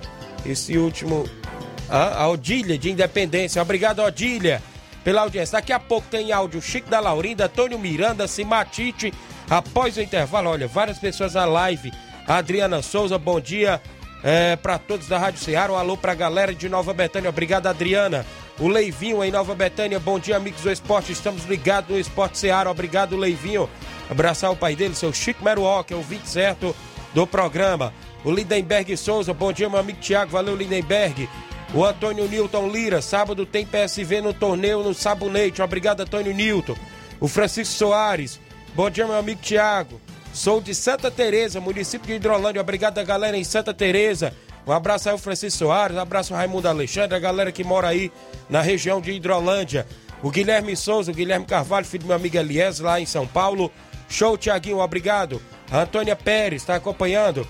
[0.45, 1.25] Esse último.
[1.89, 3.61] Ah, a Odília de Independência.
[3.61, 4.61] Obrigado, Odília,
[5.05, 5.57] pela audiência.
[5.57, 9.13] Daqui a pouco tem áudio Chico da Laurinda, Antônio Miranda, Simatite.
[9.49, 11.93] Após o intervalo, olha, várias pessoas na live.
[12.27, 13.81] Adriana Souza, bom dia
[14.23, 15.71] é, para todos da Rádio Ceará.
[15.71, 17.29] Um alô pra galera de Nova Betânia.
[17.29, 18.25] Obrigado, Adriana.
[18.59, 19.99] O Leivinho em Nova Betânia.
[19.99, 21.13] Bom dia, amigos do esporte.
[21.13, 22.69] Estamos ligados no Esporte Ceará.
[22.69, 23.69] Obrigado, Leivinho.
[24.09, 26.75] Abraçar o pai dele, seu Chico Meruó, que é o 20 certo
[27.13, 27.93] do programa.
[28.25, 29.33] O Lindenberg Souza.
[29.33, 30.31] Bom dia, meu amigo Tiago.
[30.31, 31.29] Valeu, Lindenberg.
[31.73, 33.01] O Antônio Newton Lira.
[33.01, 35.61] Sábado tem PSV no torneio no Sabonete.
[35.61, 36.75] Obrigado, Antônio Newton.
[37.17, 38.41] O Francisco Soares.
[38.75, 40.01] Bom dia, meu amigo Tiago.
[40.33, 42.61] Sou de Santa Teresa, município de Hidrolândia.
[42.61, 44.33] Obrigado galera em Santa Teresa.
[44.65, 47.87] Um abraço aí ao Francisco Soares, um abraço ao Raimundo Alexandre, a galera que mora
[47.87, 48.11] aí
[48.49, 49.87] na região de Hidrolândia.
[50.21, 53.71] O Guilherme Souza, o Guilherme Carvalho, filho do meu amigo Elias, lá em São Paulo.
[54.09, 55.41] Show, Tiaguinho, obrigado.
[55.71, 57.47] A Antônia Pérez está acompanhando.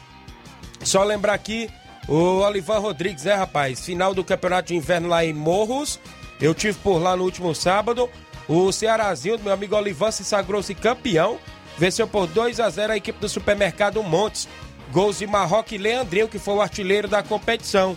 [0.84, 1.70] Só lembrar aqui,
[2.08, 6.00] o Olivan Rodrigues, é rapaz, final do campeonato de inverno lá em Morros.
[6.40, 8.10] Eu tive por lá no último sábado.
[8.48, 11.38] O Cearazinho, do meu amigo Olivan, se sagrou-se campeão.
[11.78, 14.48] Venceu por 2 a 0 a equipe do supermercado Montes.
[14.92, 17.96] Gols de Marroque e Leandrinho, que foi o artilheiro da competição.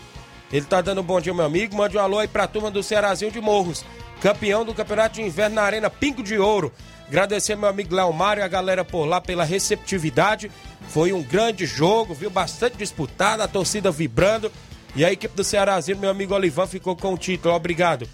[0.53, 1.75] Ele tá dando um bom dia, meu amigo.
[1.75, 3.85] Mande um alô aí pra turma do Cearazinho de Morros.
[4.21, 6.73] Campeão do campeonato de inverno na Arena Pingo de Ouro.
[7.09, 10.51] Agradecer meu amigo Léo Mário e a galera por lá pela receptividade.
[10.89, 12.31] Foi um grande jogo, viu?
[12.31, 14.53] Bastante disputado, a torcida vibrando.
[14.95, 17.55] E a equipe do Cearazinho, meu amigo Olivan, ficou com o título.
[17.55, 18.07] Obrigado.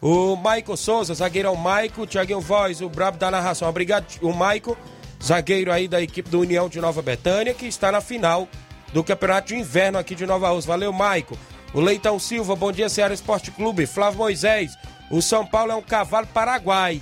[0.00, 3.68] O Maico Souza, zagueirão Maico, Tiaguinho Voz, o brabo da narração.
[3.68, 4.76] Obrigado, o Maico,
[5.22, 8.48] zagueiro aí da equipe do União de Nova Betânia, que está na final
[8.92, 10.68] do Campeonato de Inverno aqui de Nova Rússia.
[10.68, 11.38] Valeu, Maico.
[11.72, 13.86] O Leitão Silva, bom dia, Ceará Esporte Clube.
[13.86, 14.72] Flávio Moisés,
[15.10, 17.00] o São Paulo é um cavalo paraguai.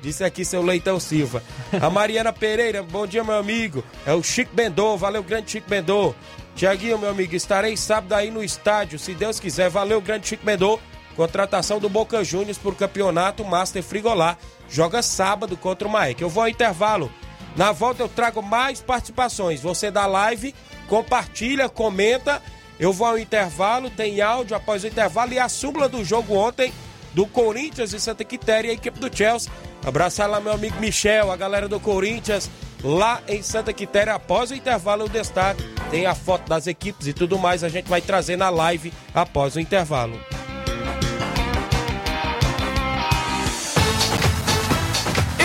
[0.00, 1.42] Disse aqui seu Leitão Silva.
[1.80, 3.84] A Mariana Pereira, bom dia, meu amigo.
[4.06, 6.14] É o Chico Bendô, valeu, grande Chico Bendô.
[6.56, 9.68] Tiaguinho, meu amigo, estarei sábado aí no estádio, se Deus quiser.
[9.68, 10.80] Valeu, grande Chico Bendô.
[11.14, 14.36] Contratação do Boca Juniors por campeonato Master Frigolá.
[14.68, 16.22] Joga sábado contra o Maek.
[16.22, 17.10] Eu vou ao intervalo.
[17.58, 19.60] Na volta eu trago mais participações.
[19.60, 20.54] Você da live,
[20.86, 22.40] compartilha, comenta.
[22.78, 26.72] Eu vou ao intervalo, tem áudio após o intervalo e a súmula do jogo ontem
[27.12, 29.50] do Corinthians e Santa Quitéria e a equipe do Chelsea.
[29.84, 32.48] Abraçar lá meu amigo Michel, a galera do Corinthians,
[32.84, 34.14] lá em Santa Quitéria.
[34.14, 37.64] Após o intervalo, o destaque tem a foto das equipes e tudo mais.
[37.64, 40.16] A gente vai trazer na live após o intervalo.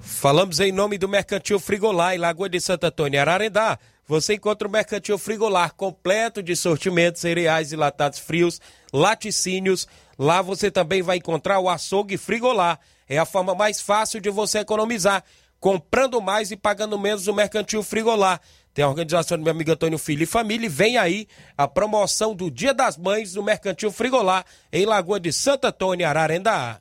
[0.00, 3.78] Falamos em nome do Mercantil Frigolar em Lagoa de Santo Antônio, Ararendá.
[4.08, 8.60] Você encontra o Mercantil Frigolar completo de sortimentos, cereais e latados frios,
[8.92, 9.86] laticínios.
[10.18, 12.78] Lá você também vai encontrar o açougue Frigolar.
[13.08, 15.22] É a forma mais fácil de você economizar,
[15.58, 18.40] comprando mais e pagando menos no Mercantil Frigolar.
[18.72, 21.26] Tem a organização do meu amigo Antônio Filho e Família e vem aí
[21.58, 26.80] a promoção do Dia das Mães do Mercantil Frigolar em Lagoa de Santo Antônio, Ararendá.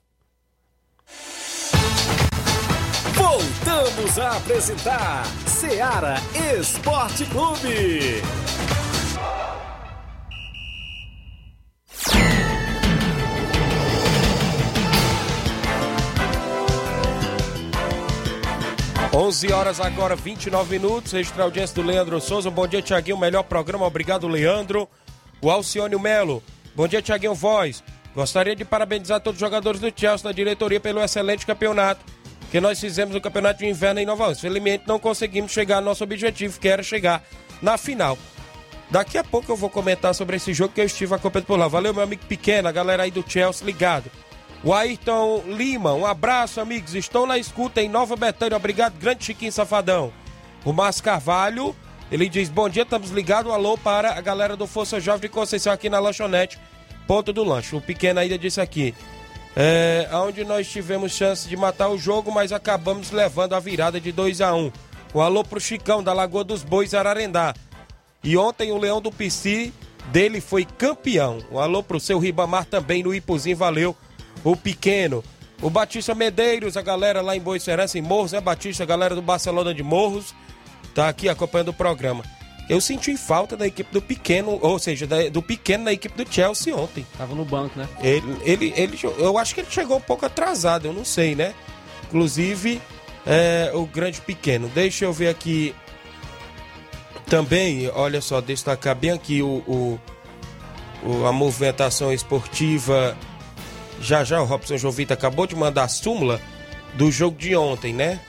[3.76, 6.16] Voltamos a apresentar Seara
[6.58, 8.22] Esporte Clube.
[19.14, 21.12] 11 horas agora, 29 minutos.
[21.12, 22.50] Registrar a audiência do Leandro Souza.
[22.50, 23.18] Bom dia, Tiaguinho.
[23.18, 23.86] Melhor programa.
[23.86, 24.88] Obrigado, Leandro.
[25.42, 26.42] O Alcione Melo.
[26.74, 27.84] Bom dia, Tiaguinho Voz.
[28.16, 32.16] Gostaria de parabenizar todos os jogadores do Chelsea na diretoria pelo excelente campeonato
[32.52, 34.40] que nós fizemos no campeonato de inverno em Nova Orleans.
[34.40, 37.24] Felizmente não conseguimos chegar ao nosso objetivo, que era chegar
[37.62, 38.18] na final.
[38.90, 41.68] Daqui a pouco eu vou comentar sobre esse jogo que eu estive acompanhando por lá.
[41.68, 44.10] Valeu, meu amigo pequeno, a galera aí do Chelsea ligado.
[44.64, 46.96] O Ayrton Lima, um abraço, amigos.
[46.96, 48.58] Estou na escuta em Nova Betânia.
[48.58, 50.14] Obrigado, grande Chiquinho Safadão.
[50.64, 51.76] O Márcio Carvalho,
[52.12, 53.52] ele diz: Bom dia, estamos ligados.
[53.52, 56.60] Alô para a galera do Força Jovem de Conceição aqui na lanchonete,
[57.08, 57.76] ponto do lanche.
[57.76, 58.94] O pequeno ainda disse aqui:
[59.56, 64.12] é, onde nós tivemos chance de matar o jogo, mas acabamos levando a virada de
[64.12, 64.72] 2 a 1 um.
[65.14, 67.54] Um alô pro Chicão da Lagoa dos Bois, Ararendá.
[68.22, 69.74] E ontem o Leão do Pici
[70.12, 71.40] dele foi campeão.
[71.50, 73.96] Um alô pro seu Ribamar também no Ipuzinho, valeu
[74.44, 75.24] o Pequeno.
[75.62, 78.84] O Batista Medeiros, a galera lá em Boa Serança, em Morros, né, Batista?
[78.84, 80.36] A galera do Barcelona de Morros,
[80.94, 82.24] tá aqui acompanhando o programa.
[82.68, 86.32] Eu senti falta da equipe do Pequeno, ou seja, da, do Pequeno na equipe do
[86.32, 87.06] Chelsea ontem.
[87.18, 87.88] Tava no banco, né?
[88.02, 91.54] Ele, ele, ele, eu acho que ele chegou um pouco atrasado, eu não sei, né?
[92.08, 92.82] Inclusive,
[93.26, 94.68] é, o grande Pequeno.
[94.70, 95.76] Deixa eu ver aqui
[97.28, 100.00] também, olha só, destacar bem aqui o, o,
[101.04, 103.16] o a movimentação esportiva
[104.00, 106.42] já já o Robson Jovita acabou de mandar a súmula
[106.96, 108.20] do jogo de ontem, né?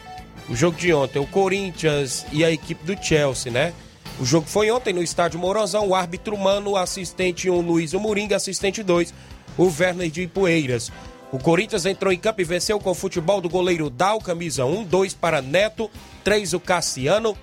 [0.48, 3.72] O jogo de ontem, o Corinthians e a equipe do Chelsea, né?
[4.18, 8.82] O jogo foi ontem no estádio Morozão, o árbitro Mano, assistente 1 Luiz Moringa, assistente
[8.82, 9.12] 2
[9.58, 10.92] o Werner de Ipueiras.
[11.32, 14.84] O Corinthians entrou em campo e venceu com o futebol do goleiro Dal, camisa 1,
[14.84, 15.90] 2 para Neto,
[16.22, 17.36] 3 o Cassiano,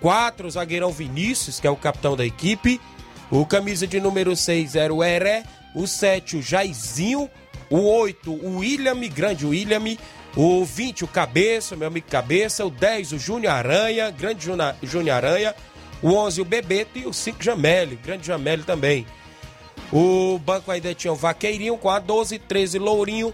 [0.00, 2.80] 4 o zagueirão Vinícius, que é o capitão da equipe,
[3.30, 7.30] o camisa de número 6 era o Heré, o 7 o Jairzinho,
[7.70, 9.96] o 8, o William, grande William.
[10.36, 12.64] O 20, o Cabeça, meu amigo Cabeça.
[12.64, 14.46] O 10, o Júnior Aranha, grande
[14.82, 15.54] Júnior Aranha.
[16.02, 16.98] O 11, o Bebeto.
[16.98, 19.06] E o 5, Jameli, grande Jameli também.
[19.92, 23.32] O banco ainda tinha o Vaqueirinho com a 12, 13, Lourinho.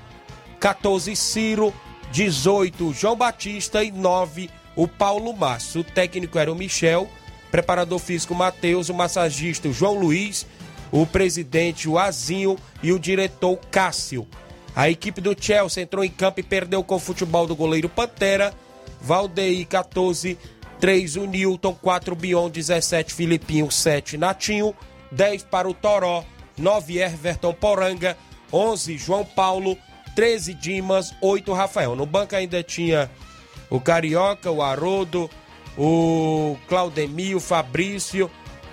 [0.61, 1.73] 14, Ciro.
[2.13, 3.83] 18, João Batista.
[3.83, 5.83] E 9, o Paulo Márcio.
[5.83, 7.09] O técnico era o Michel.
[7.51, 8.89] Preparador físico, Matheus.
[8.89, 10.47] O massagista, o João Luiz
[10.91, 14.27] o presidente o Azinho e o diretor Cássio.
[14.75, 18.53] A equipe do Chelsea entrou em campo e perdeu com o futebol do goleiro Pantera,
[19.01, 20.39] Valdeir 14,
[20.81, 24.75] 3 o Newton, 4 o Bion, 17 Filipinho, 7 Natinho,
[25.11, 26.25] 10 para o Toró,
[26.59, 28.17] 9 Everton Poranga,
[28.53, 29.77] 11 João Paulo,
[30.15, 31.97] 13 Dimas, 8 Rafael.
[31.97, 33.11] No banco ainda tinha
[33.69, 35.31] o Carioca, o Arodo,
[35.77, 38.31] o Claudemir, o Fabrício,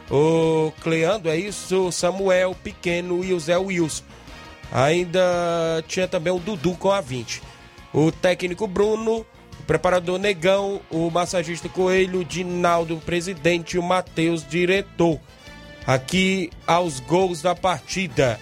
[0.10, 1.92] o Cleando, é isso?
[1.92, 4.04] Samuel Pequeno e o Zé Wilson.
[4.72, 7.42] Ainda tinha também o Dudu com a 20.
[7.94, 9.26] O técnico Bruno,
[9.64, 15.18] o preparador Negão, o massagista Coelho, o Dinaldo, o presidente e o Matheus, diretor.
[15.88, 18.38] Aqui aos gols da partida.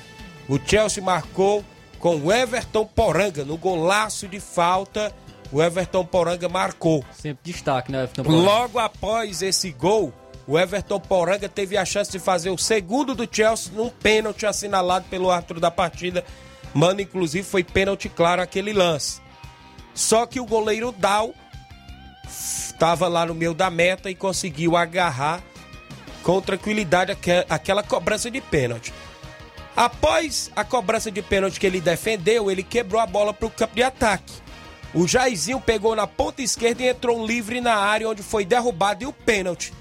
[0.49, 1.63] O Chelsea marcou
[1.99, 5.13] com o Everton Poranga no golaço de falta.
[5.51, 7.05] O Everton Poranga marcou.
[7.13, 8.43] Sempre destaque, né, Everton Poranga?
[8.43, 10.11] Logo após esse gol,
[10.47, 15.05] o Everton Poranga teve a chance de fazer o segundo do Chelsea num pênalti assinalado
[15.07, 16.25] pelo árbitro da partida.
[16.73, 19.20] Mano, inclusive foi pênalti claro aquele lance.
[20.01, 21.31] Só que o goleiro Dal
[22.27, 25.43] estava lá no meio da meta e conseguiu agarrar
[26.23, 27.15] com tranquilidade
[27.47, 28.91] aquela cobrança de pênalti.
[29.75, 33.75] Após a cobrança de pênalti que ele defendeu, ele quebrou a bola para o campo
[33.75, 34.33] de ataque.
[34.91, 39.07] O Jairzinho pegou na ponta esquerda e entrou livre na área onde foi derrubado e
[39.07, 39.71] o pênalti.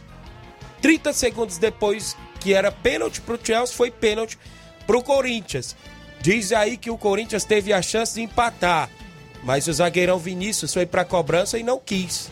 [0.83, 4.39] 30 segundos depois que era pênalti para o Chelsea, foi pênalti
[4.87, 5.75] para o Corinthians.
[6.21, 8.91] Diz aí que o Corinthians teve a chance de empatar,
[9.43, 12.31] mas o zagueirão Vinícius foi para a cobrança e não quis.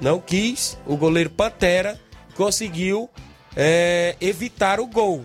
[0.00, 2.00] Não quis, o goleiro Pantera
[2.34, 3.08] conseguiu
[3.54, 5.24] é, evitar o gol.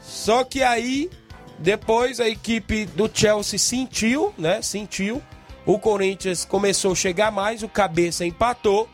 [0.00, 1.10] Só que aí,
[1.58, 4.62] depois a equipe do Chelsea sentiu, né?
[4.62, 5.22] Sentiu.
[5.66, 8.88] O Corinthians começou a chegar mais, o cabeça empatou.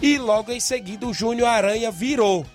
[0.00, 2.46] E logo em seguida o Júnior Aranha virou.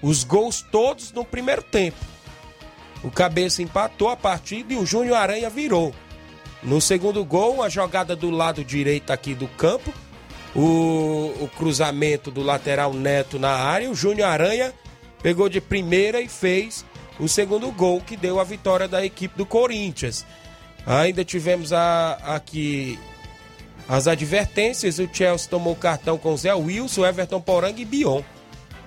[0.00, 1.98] Os gols todos no primeiro tempo.
[3.02, 5.92] O cabeça empatou a partida e o Júnior Aranha virou.
[6.62, 9.92] No segundo gol, a jogada do lado direito aqui do campo.
[10.54, 13.90] O, o cruzamento do lateral neto na área.
[13.90, 14.74] O Júnior Aranha
[15.22, 16.84] pegou de primeira e fez
[17.18, 20.26] o segundo gol que deu a vitória da equipe do Corinthians.
[20.84, 22.98] Ainda tivemos a, aqui
[23.88, 24.98] as advertências.
[24.98, 28.22] O Chelsea tomou cartão com Zé Wilson, Everton Poranga e Bion.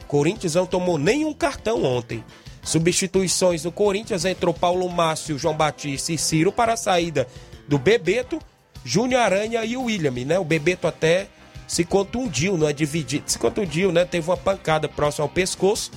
[0.08, 2.24] Corinthians não tomou nenhum cartão ontem.
[2.62, 7.28] Substituições no Corinthians entrou Paulo Márcio, João Batista e Ciro para a saída
[7.68, 8.40] do Bebeto,
[8.84, 10.38] Júnior Aranha e o William, né?
[10.38, 11.28] O Bebeto até
[11.68, 13.24] se contundiu, não é dividido.
[13.28, 14.06] Se contundiu, né?
[14.06, 15.92] Teve uma pancada próxima ao pescoço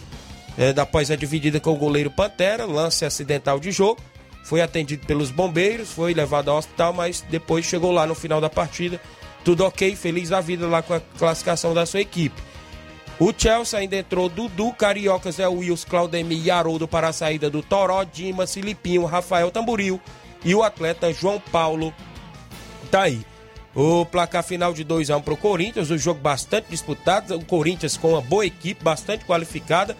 [0.56, 4.00] é, após a dividida com o goleiro Pantera, lance acidental de jogo.
[4.44, 8.48] Foi atendido pelos bombeiros, foi levado ao hospital, mas depois chegou lá no final da
[8.48, 9.00] partida.
[9.44, 12.40] Tudo ok, feliz da vida lá com a classificação da sua equipe.
[13.18, 17.62] O Chelsea ainda entrou Dudu, Carioca, Zé Wills, Claudemir e Haroldo para a saída do
[17.62, 20.00] Toró, Dimas, Filipinho, Rafael Tamburil
[20.46, 21.92] e o atleta João Paulo.
[22.88, 23.26] Tá aí.
[23.74, 27.36] O placar final de 2 a 1 um para o Corinthians, um jogo bastante disputado,
[27.36, 29.94] o Corinthians com uma boa equipe, bastante qualificada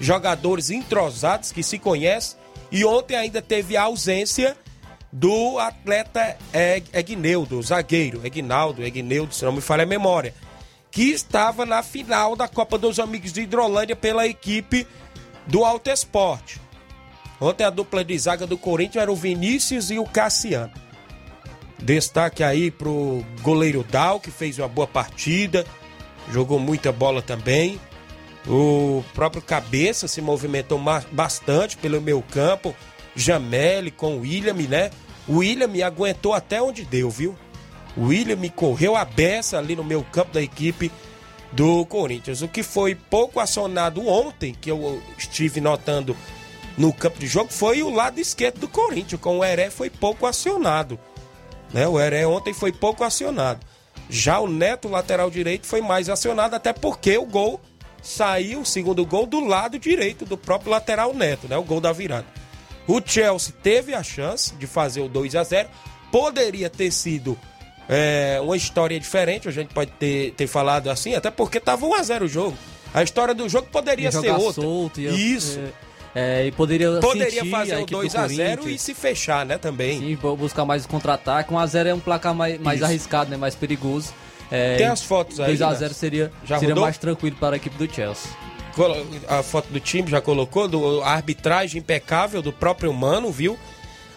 [0.00, 2.38] jogadores entrosados que se conhecem.
[2.70, 4.56] E ontem ainda teve a ausência
[5.12, 6.36] do atleta
[6.92, 10.32] Egneudo, zagueiro, Egnaldo, Egneudo, se não me falha a memória,
[10.90, 14.86] que estava na final da Copa dos Amigos de Hidrolândia pela equipe
[15.46, 16.67] do Alto Esporte.
[17.40, 20.72] Ontem a dupla de zaga do Corinthians era o Vinícius e o Cassiano.
[21.78, 25.64] Destaque aí pro goleiro Dal, que fez uma boa partida,
[26.32, 27.80] jogou muita bola também.
[28.46, 30.80] O próprio Cabeça se movimentou
[31.12, 32.74] bastante pelo meu campo.
[33.14, 34.90] Jamele com o William, né?
[35.26, 37.36] O William aguentou até onde deu, viu?
[37.96, 40.90] O William correu a beça ali no meu campo da equipe
[41.52, 42.42] do Corinthians.
[42.42, 46.16] O que foi pouco acionado ontem, que eu estive notando
[46.78, 49.20] no campo de jogo, foi o lado esquerdo do Corinthians.
[49.20, 50.98] Com o Heré foi pouco acionado.
[51.74, 51.86] Né?
[51.86, 53.60] O Heré ontem foi pouco acionado.
[54.08, 57.60] Já o Neto, lateral direito, foi mais acionado, até porque o gol
[58.00, 61.58] saiu o segundo gol do lado direito do próprio lateral Neto, né?
[61.58, 62.26] O gol da virada.
[62.86, 65.68] O Chelsea teve a chance de fazer o 2 a 0
[66.10, 67.38] Poderia ter sido
[67.86, 71.94] é, uma história diferente, a gente pode ter, ter falado assim, até porque estava 1
[71.94, 72.56] a 0 o jogo.
[72.94, 74.62] A história do jogo poderia ser outra.
[74.62, 75.58] Solto, ia, Isso.
[75.58, 80.00] É, é, e poderia, poderia fazer o 2 a 0 e se fechar, né, também.
[80.00, 81.52] Sim, buscar mais contra-ataque.
[81.52, 84.12] 1 a 0 é um placar mais, mais arriscado, né, mais perigoso.
[84.50, 85.56] É, Tem as fotos aí.
[85.56, 88.30] 2x0 seria, seria mais tranquilo para a equipe do Chelsea.
[89.28, 93.58] A foto do time já colocou, do, a arbitragem impecável do próprio Mano, viu?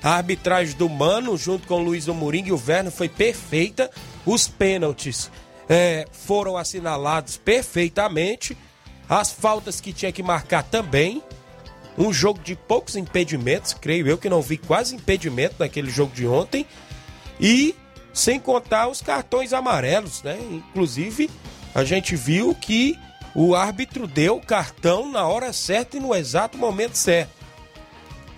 [0.03, 3.89] A arbitragem do Mano, junto com o Luiz Amorim e o Verno, foi perfeita.
[4.25, 5.31] Os pênaltis
[5.67, 8.55] é, foram assinalados perfeitamente.
[9.09, 11.21] As faltas que tinha que marcar também.
[12.01, 16.25] Um jogo de poucos impedimentos, creio eu que não vi quase impedimento naquele jogo de
[16.25, 16.65] ontem.
[17.39, 17.75] E
[18.11, 20.39] sem contar os cartões amarelos, né?
[20.51, 21.29] Inclusive,
[21.75, 22.97] a gente viu que
[23.35, 27.29] o árbitro deu o cartão na hora certa e no exato momento certo.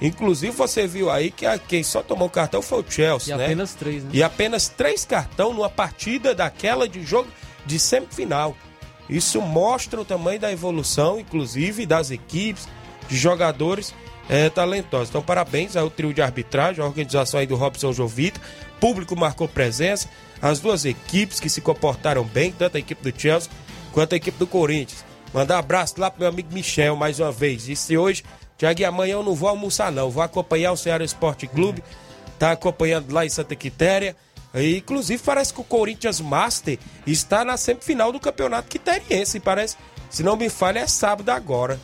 [0.02, 3.46] Inclusive, você viu aí que a, quem só tomou cartão foi o Chelsea, e né?
[3.46, 4.10] apenas três, né?
[4.12, 7.30] E apenas três cartão numa partida daquela de jogo
[7.66, 8.58] de semifinal.
[9.10, 12.68] Isso mostra o tamanho da evolução, inclusive, das equipes,
[13.08, 13.94] de jogadores
[14.30, 15.10] é, talentosos.
[15.10, 18.40] Então, parabéns ao trio de arbitragem, a organização aí do Robson Jovita,
[18.80, 20.10] público marcou presença,
[20.42, 23.50] as duas equipes que se comportaram bem, tanto a equipe do Chelsea
[23.92, 25.06] quanto a equipe do Corinthians.
[25.34, 27.68] Mandar um abraço lá pro meu amigo Michel mais uma vez.
[27.68, 28.24] E se hoje
[28.58, 30.10] Tiaguinho, amanhã eu não vou almoçar, não.
[30.10, 31.84] Vou acompanhar o Ceará Esporte Clube.
[32.38, 34.16] Tá acompanhando lá em Santa Quitéria.
[34.54, 39.40] E, inclusive, parece que o Corinthians Master está na semifinal do Campeonato Quiteriense.
[39.40, 39.76] Parece,
[40.10, 41.80] se não me falha, é sábado agora.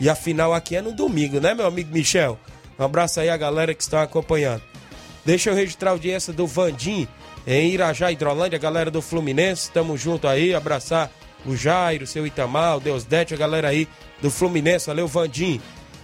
[0.00, 2.38] E a final aqui é no domingo, né, meu amigo Michel?
[2.78, 4.62] Um abraço aí a galera que está acompanhando.
[5.24, 7.08] Deixa eu registrar a audiência do Vandim
[7.46, 9.70] em Irajá, Hidrolândia, galera do Fluminense.
[9.70, 11.10] Tamo junto aí, abraçar
[11.46, 13.88] o Jairo, seu Itamar, o Deus Dete, a galera aí
[14.20, 14.86] do Fluminense.
[14.86, 15.60] Valeu, Vandim.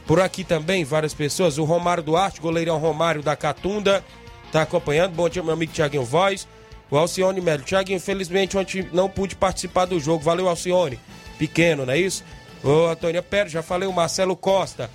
[0.07, 1.59] Por aqui também, várias pessoas.
[1.59, 4.05] O Romário Duarte, goleirão Romário da Catunda,
[4.51, 5.15] tá acompanhando.
[5.15, 6.47] Bom dia, meu amigo Tiaguinho Voz.
[6.91, 7.63] O Alcione Melo.
[7.63, 10.25] Tiaguinho, infelizmente, ontem não pude participar do jogo.
[10.25, 10.99] Valeu, Alcione.
[11.39, 12.25] Pequeno, não é isso?
[12.63, 13.89] O Antônio Pérez, já falei.
[13.89, 14.91] O Marcelo Costa.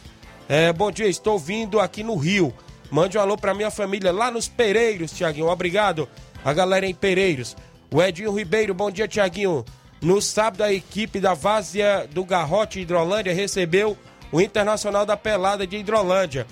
[0.48, 2.54] É, bom dia, estou vindo aqui no Rio.
[2.92, 5.48] Mande um alô pra minha família lá nos Pereiros, Tiaguinho.
[5.48, 6.08] Obrigado.
[6.44, 7.56] A galera em Pereiros.
[7.92, 9.66] O Edinho Ribeiro, bom dia, Tiaguinho.
[10.02, 13.98] No sábado, a equipe da Várzea do Garrote Hidrolândia recebeu
[14.32, 16.46] o Internacional da Pelada de Hidrolândia.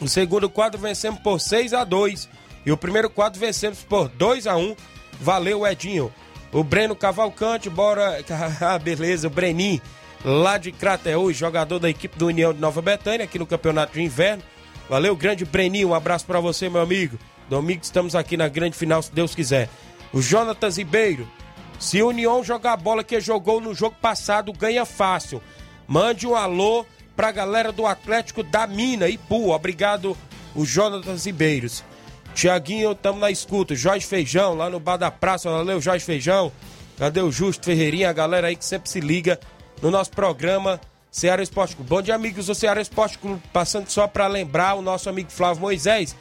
[0.00, 2.28] O segundo quadro vencemos por 6 a 2
[2.66, 4.74] e o primeiro quadro vencemos por 2 a 1
[5.20, 6.12] Valeu, Edinho.
[6.52, 8.18] O Breno Cavalcante, bora.
[8.60, 9.80] Ah, beleza, o Brenin,
[10.24, 14.02] lá de Crateús, jogador da equipe do União de Nova Betânia, aqui no Campeonato de
[14.02, 14.42] Inverno.
[14.88, 17.18] Valeu, grande Breninho, um abraço para você, meu amigo.
[17.48, 19.68] Domingo estamos aqui na grande final, se Deus quiser.
[20.12, 21.28] O Jonatas Ribeiro,
[21.78, 25.42] se o União jogar a bola que jogou no jogo passado, ganha fácil.
[25.86, 29.50] Mande um alô pra galera do Atlético da Mina, Ipu.
[29.50, 30.16] Obrigado,
[30.54, 31.84] o Jonatas Ribeiros.
[32.34, 33.74] Tiaguinho, tamo na escuta.
[33.74, 35.50] Jorge Feijão, lá no Bar da Praça.
[35.50, 36.50] Valeu, Jorge Feijão.
[36.98, 38.10] Cadê o Justo Ferreirinha?
[38.10, 39.38] A galera aí que sempre se liga
[39.84, 40.80] no nosso programa
[41.10, 41.90] Ceará Esporte Clube.
[41.90, 43.42] Bom dia, amigos do Ceará Esporte Clube.
[43.52, 46.16] Passando só para lembrar o nosso amigo Flávio Moisés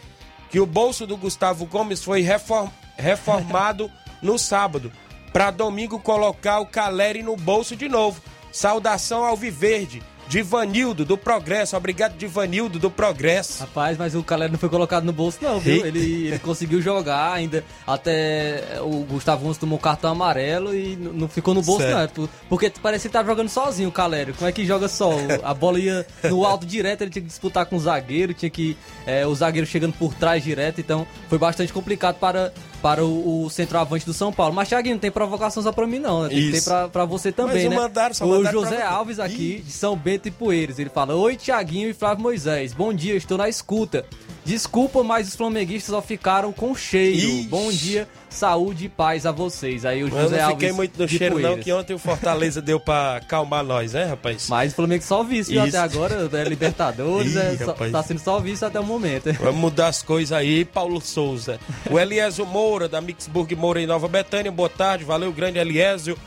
[0.52, 2.70] que o bolso do Gustavo Gomes foi reform...
[2.98, 3.90] reformado
[4.22, 4.92] no sábado.
[5.32, 8.22] Para domingo colocar o Caleri no bolso de novo.
[8.52, 10.04] Saudação ao Viverde.
[10.28, 13.60] Divanildo do Progresso, obrigado Divanildo do Progresso.
[13.62, 15.86] Rapaz, mas o Calero não foi colocado no bolso não, viu?
[15.86, 21.54] Ele, ele conseguiu jogar ainda, até o Gustavo Gomes tomou cartão amarelo e não ficou
[21.54, 22.22] no bolso certo.
[22.22, 25.12] não, é porque parece que tá jogando sozinho o Calério, como é que joga só?
[25.44, 28.78] A bola ia no alto direto, ele tinha que disputar com o zagueiro, tinha que,
[29.06, 32.52] é, o zagueiro chegando por trás direto, então foi bastante complicado para
[32.84, 34.54] para o, o centroavante do São Paulo.
[34.54, 36.24] Mas, Thiaguinho, não tem provocação só para mim, não.
[36.24, 36.30] Né?
[36.30, 36.70] Tem Isso.
[36.70, 37.76] que ter para você também, Mas né?
[37.78, 38.90] Mandaram, só o José pra...
[38.90, 39.62] Alves aqui, Ih.
[39.62, 40.78] de São Bento e Poeiras.
[40.78, 42.74] Ele fala: Oi, Thiaguinho e Flávio Moisés.
[42.74, 44.06] Bom dia, estou na escuta.
[44.44, 47.16] Desculpa, mas os flamenguistas só ficaram com cheiro.
[47.18, 47.48] Ixi.
[47.48, 49.86] Bom dia, saúde e paz a vocês.
[49.86, 50.34] Aí o José Alves.
[50.34, 51.56] Eu não fiquei muito no cheiro, Poeiras.
[51.56, 54.48] não, que ontem o Fortaleza deu pra acalmar nós, né, rapaz?
[54.50, 58.40] Mas o Flamengo só vice, até agora, é Libertadores, Ih, é, só, tá sendo só
[58.40, 59.32] vice até o momento.
[59.34, 61.60] Vamos mudar as coisas aí, Paulo Souza.
[61.90, 66.18] O Eliésio Moura, da Mixburg Moura em Nova Betânia, boa tarde, valeu, grande Eliésio,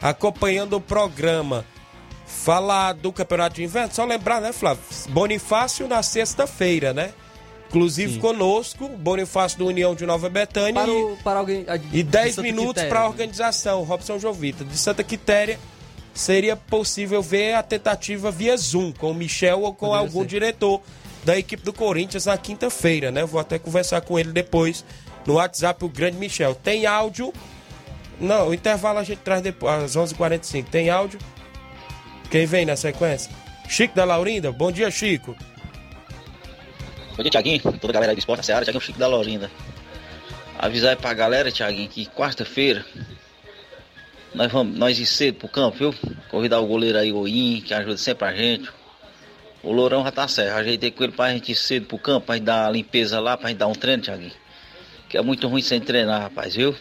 [0.00, 1.64] acompanhando o programa.
[2.26, 4.82] Falar do Campeonato de Inverno, só lembrar, né, Flávio?
[5.08, 7.12] Bonifácio na sexta-feira, né?
[7.68, 8.20] Inclusive Sim.
[8.20, 10.72] conosco, Bonifácio do União de Nova Betânia.
[10.82, 11.66] Para, o, para alguém.
[11.92, 14.64] e 10 minutos para a organização, Robson Jovita.
[14.64, 15.58] De Santa Quitéria,
[16.14, 20.26] seria possível ver a tentativa via Zoom, com o Michel ou com Poderia algum ser.
[20.26, 20.80] diretor
[21.24, 23.24] da equipe do Corinthians na quinta-feira, né?
[23.24, 24.84] Vou até conversar com ele depois
[25.26, 26.54] no WhatsApp, o grande Michel.
[26.54, 27.34] Tem áudio?
[28.18, 30.64] Não, o intervalo a gente traz depois, às 11h45.
[30.70, 31.20] Tem áudio?
[32.30, 33.30] Quem vem na sequência?
[33.68, 34.50] Chico da Laurinda?
[34.50, 35.36] Bom dia, Chico.
[37.18, 39.50] Bom dia, Tiaguinho, toda a galera do Esporte da Seara, Tiaguinho Chico da Lorinda.
[40.56, 42.86] Avisar aí pra galera, Tiaguinho, que quarta-feira
[44.32, 45.94] nós vamos nós ir cedo pro campo, viu?
[46.30, 48.70] Convidar o goleiro aí, o In, que ajuda sempre a gente.
[49.64, 52.36] O Lourão já tá certo, ajeitei com ele pra gente ir cedo pro campo, pra
[52.36, 54.32] gente dar a limpeza lá, pra gente dar um treino, Tiaguinho.
[55.08, 56.72] Que é muito ruim sem treinar, rapaz, viu?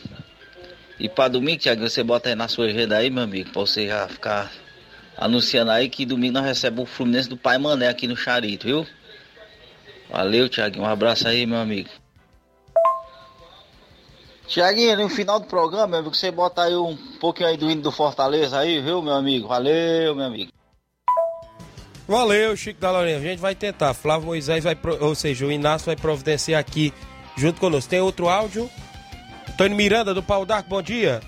[1.00, 3.88] E pra domingo, Tiaguinho, você bota aí na sua agenda aí, meu amigo, pra você
[3.88, 4.52] já ficar
[5.18, 8.88] anunciando aí que domingo nós recebemos o Fluminense do Pai Mané aqui no Charito, viu?
[10.10, 10.86] Valeu, Tiaguinho.
[10.86, 11.90] Um abraço aí, meu amigo.
[14.48, 17.82] Tiaguinho, no final do programa, meu amigo, você bota aí um pouquinho aí do hino
[17.82, 19.48] do Fortaleza aí, viu, meu amigo?
[19.50, 20.52] Valeu, meu amigo.
[22.08, 23.18] Valeu, Chico da Lorena.
[23.18, 23.94] A gente vai tentar.
[23.94, 26.94] Flávio Moisés vai, ou seja, o Inácio vai providenciar aqui
[27.36, 27.90] junto conosco.
[27.90, 28.70] Tem outro áudio?
[29.50, 31.20] Antônio Miranda do Pau d'Arco, bom dia.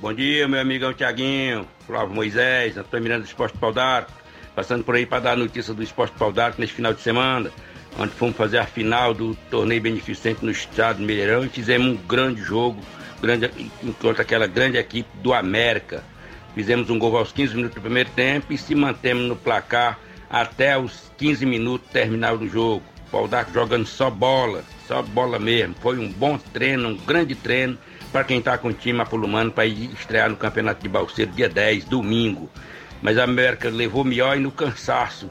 [0.00, 4.12] Bom dia, meu amigão Tiaguinho, Flávio Moisés, Antônio Miranda do Esporte Pau d'Arco.
[4.54, 7.50] Passando por aí para dar a notícia do Esporte Pau d'Arco neste final de semana
[7.98, 11.96] onde fomos fazer a final do torneio beneficente no estado do Mineirão e fizemos um
[11.96, 12.80] grande jogo
[13.20, 13.50] grande,
[14.00, 16.04] contra aquela grande equipe do América.
[16.54, 19.98] Fizemos um gol aos 15 minutos do primeiro tempo e se mantemos no placar
[20.30, 22.82] até os 15 minutos terminal do jogo.
[23.08, 25.74] O Paudaco jogando só bola, só bola mesmo.
[25.80, 27.76] Foi um bom treino, um grande treino
[28.12, 31.48] para quem está com o time apolumano para ir estrear no Campeonato de Balseiro dia
[31.48, 32.48] 10, domingo.
[33.02, 35.30] Mas a América levou melhor e no cansaço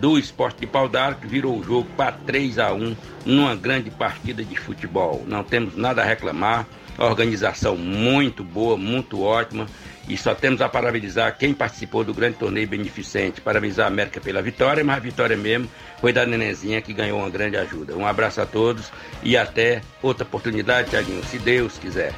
[0.00, 0.90] do esporte de pau
[1.20, 5.24] que virou o jogo para 3 a 1 numa grande partida de futebol.
[5.26, 6.66] Não temos nada a reclamar,
[6.98, 9.66] organização muito boa, muito ótima.
[10.08, 13.40] E só temos a parabenizar quem participou do grande torneio beneficente.
[13.40, 15.68] Parabenizar a América pela vitória, mas a vitória mesmo
[16.00, 17.96] foi da Nenenzinha que ganhou uma grande ajuda.
[17.96, 18.92] Um abraço a todos
[19.22, 22.14] e até outra oportunidade, Tiaguinho, se Deus quiser.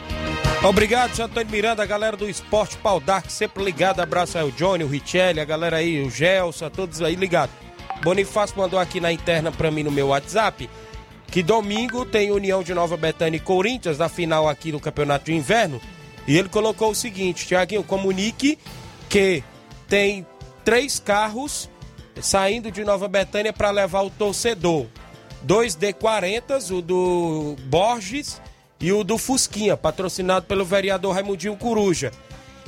[0.62, 4.00] Obrigado, seu Antônio Miranda, a galera do Esporte Pau Dark, sempre ligado.
[4.00, 7.67] Abraço aí o Johnny, o Richelli, a galera aí, o Gelson, todos aí ligados.
[8.03, 10.68] Bonifácio mandou aqui na interna pra mim no meu WhatsApp
[11.30, 15.34] que domingo tem União de Nova Betânia e Corinthians na final aqui do Campeonato de
[15.34, 15.80] Inverno.
[16.26, 18.59] E ele colocou o seguinte: Tiaguinho, comunique
[19.09, 19.42] que
[19.86, 20.26] tem
[20.64, 21.68] três carros
[22.20, 24.86] saindo de Nova Betânia para levar o torcedor.
[25.42, 28.40] Dois D40, o do Borges
[28.80, 32.11] e o do Fusquinha, patrocinado pelo vereador Raimundinho Coruja.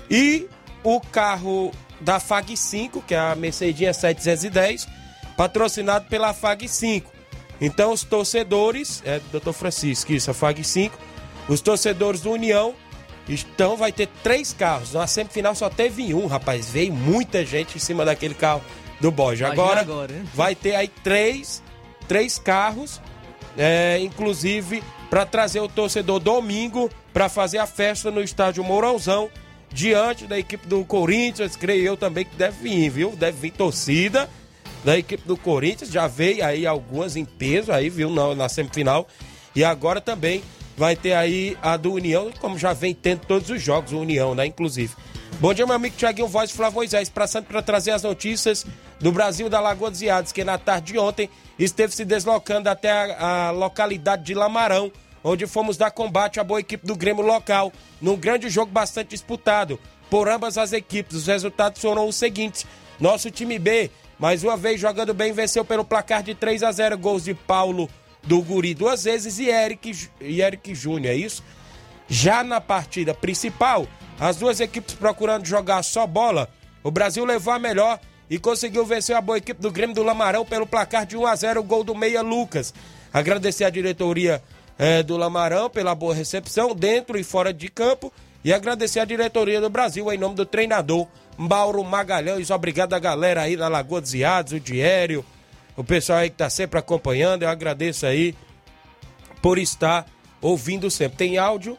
[0.08, 0.46] E
[0.84, 4.86] o carro da FAG 5, que é a Mercedinha 710,
[5.40, 7.10] patrocinado pela FAG 5.
[7.62, 9.52] Então os torcedores, é Dr.
[9.52, 10.98] Francisco, isso, a FAG 5,
[11.48, 12.74] os torcedores do União
[13.26, 14.92] então vai ter três carros.
[14.92, 16.68] Na semifinal só teve um, rapaz.
[16.68, 18.60] Veio muita gente em cima daquele carro
[19.00, 19.48] do Borja.
[19.48, 21.62] Agora, agora vai ter aí três,
[22.06, 23.00] três carros,
[23.56, 29.30] é, inclusive para trazer o torcedor domingo para fazer a festa no estádio Mourãozão,
[29.72, 31.56] diante da equipe do Corinthians.
[31.56, 33.16] Creio eu também que deve vir, viu?
[33.16, 34.28] Deve vir torcida
[34.84, 35.90] da equipe do Corinthians.
[35.90, 38.10] Já veio aí algumas em peso aí, viu?
[38.10, 39.06] Na, na semifinal.
[39.54, 40.42] E agora também
[40.76, 44.34] vai ter aí a do União, como já vem tendo todos os jogos, o União,
[44.34, 44.46] né?
[44.46, 44.94] Inclusive.
[45.38, 48.66] Bom dia, meu amigo Tiaguinho Voz Flávio Moisés, passando para trazer as notícias
[48.98, 52.90] do Brasil da Lagoa dos Iados, que na tarde de ontem esteve se deslocando até
[52.90, 54.92] a, a localidade de Lamarão,
[55.24, 59.78] onde fomos dar combate à boa equipe do Grêmio local, num grande jogo bastante disputado
[60.10, 61.16] por ambas as equipes.
[61.16, 62.66] Os resultados foram os seguintes:
[62.98, 63.90] nosso time B,
[64.20, 67.88] mais uma vez jogando bem, venceu pelo placar de 3 a 0 gols de Paulo
[68.22, 71.42] do Guri duas vezes e Eric, e Eric Júnior, é isso?
[72.06, 73.86] Já na partida principal,
[74.18, 76.50] as duas equipes procurando jogar só bola,
[76.82, 77.98] o Brasil levou a melhor
[78.28, 81.34] e conseguiu vencer a boa equipe do Grêmio do Lamarão pelo placar de 1 a
[81.34, 82.74] 0 o gol do Meia Lucas.
[83.10, 84.42] Agradecer a diretoria
[84.78, 88.12] é, do Lamarão pela boa recepção, dentro e fora de campo,
[88.44, 92.50] e agradecer a diretoria do Brasil em nome do treinador Mauro Magalhães.
[92.50, 95.24] Obrigado a galera aí da Lagoa dos Iados, o Diério,
[95.76, 97.42] o pessoal aí que tá sempre acompanhando.
[97.42, 98.34] Eu agradeço aí
[99.42, 100.06] por estar
[100.40, 101.18] ouvindo sempre.
[101.18, 101.78] Tem áudio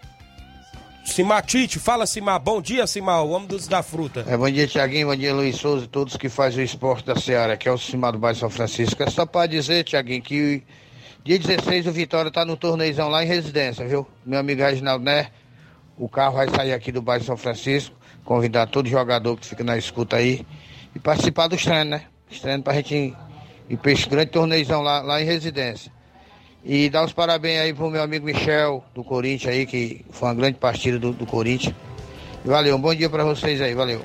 [1.03, 4.23] Simatite, fala Simar, bom dia Simar, o homem dos da fruta.
[4.27, 7.57] É, bom dia Tiaguinho, bom dia Luiz Souza, todos que fazem o esporte da Seara,
[7.57, 9.01] que é o Simar do Bairro São Francisco.
[9.01, 10.63] É só para dizer, Tiaguinho, que
[11.23, 14.07] dia 16 o Vitória tá no torneizão lá em residência, viu?
[14.25, 15.27] Meu amigo Reginaldo Né,
[15.97, 19.77] o carro vai sair aqui do bairro São Francisco, convidar todo jogador que fica na
[19.77, 20.45] escuta aí
[20.95, 22.03] e participar dos treinos, né?
[22.29, 23.15] Os treinos pra gente
[23.69, 25.91] ir pra esse grande torneizão lá, lá em residência.
[26.63, 30.35] E dar os parabéns aí pro meu amigo Michel, do Corinthians aí, que foi uma
[30.35, 31.75] grande partida do, do Corinthians.
[32.45, 34.01] Valeu, um bom dia para vocês aí, valeu.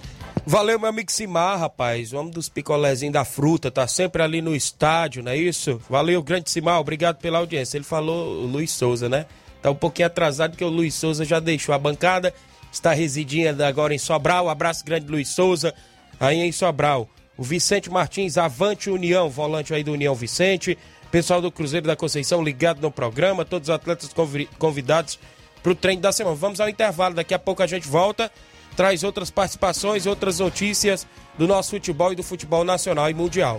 [0.48, 4.54] Valeu, meu amigo Simar, rapaz, o homem dos picolézinhos da fruta, tá sempre ali no
[4.54, 5.80] estádio, não é isso?
[5.90, 7.76] Valeu, grande Simar, obrigado pela audiência.
[7.76, 9.26] Ele falou o Luiz Souza, né?
[9.66, 12.32] Tá um pouquinho atrasado porque o Luiz Souza já deixou a bancada,
[12.70, 14.48] está residindo agora em Sobral.
[14.48, 15.74] Abraço grande, Luiz Souza,
[16.20, 17.08] aí em Sobral.
[17.36, 20.78] O Vicente Martins, Avante União, volante aí do União Vicente.
[21.10, 24.08] Pessoal do Cruzeiro da Conceição ligado no programa, todos os atletas
[24.56, 25.18] convidados
[25.60, 26.36] para o treino da semana.
[26.36, 28.30] Vamos ao intervalo, daqui a pouco a gente volta,
[28.76, 31.04] traz outras participações, outras notícias
[31.36, 33.58] do nosso futebol e do futebol nacional e mundial.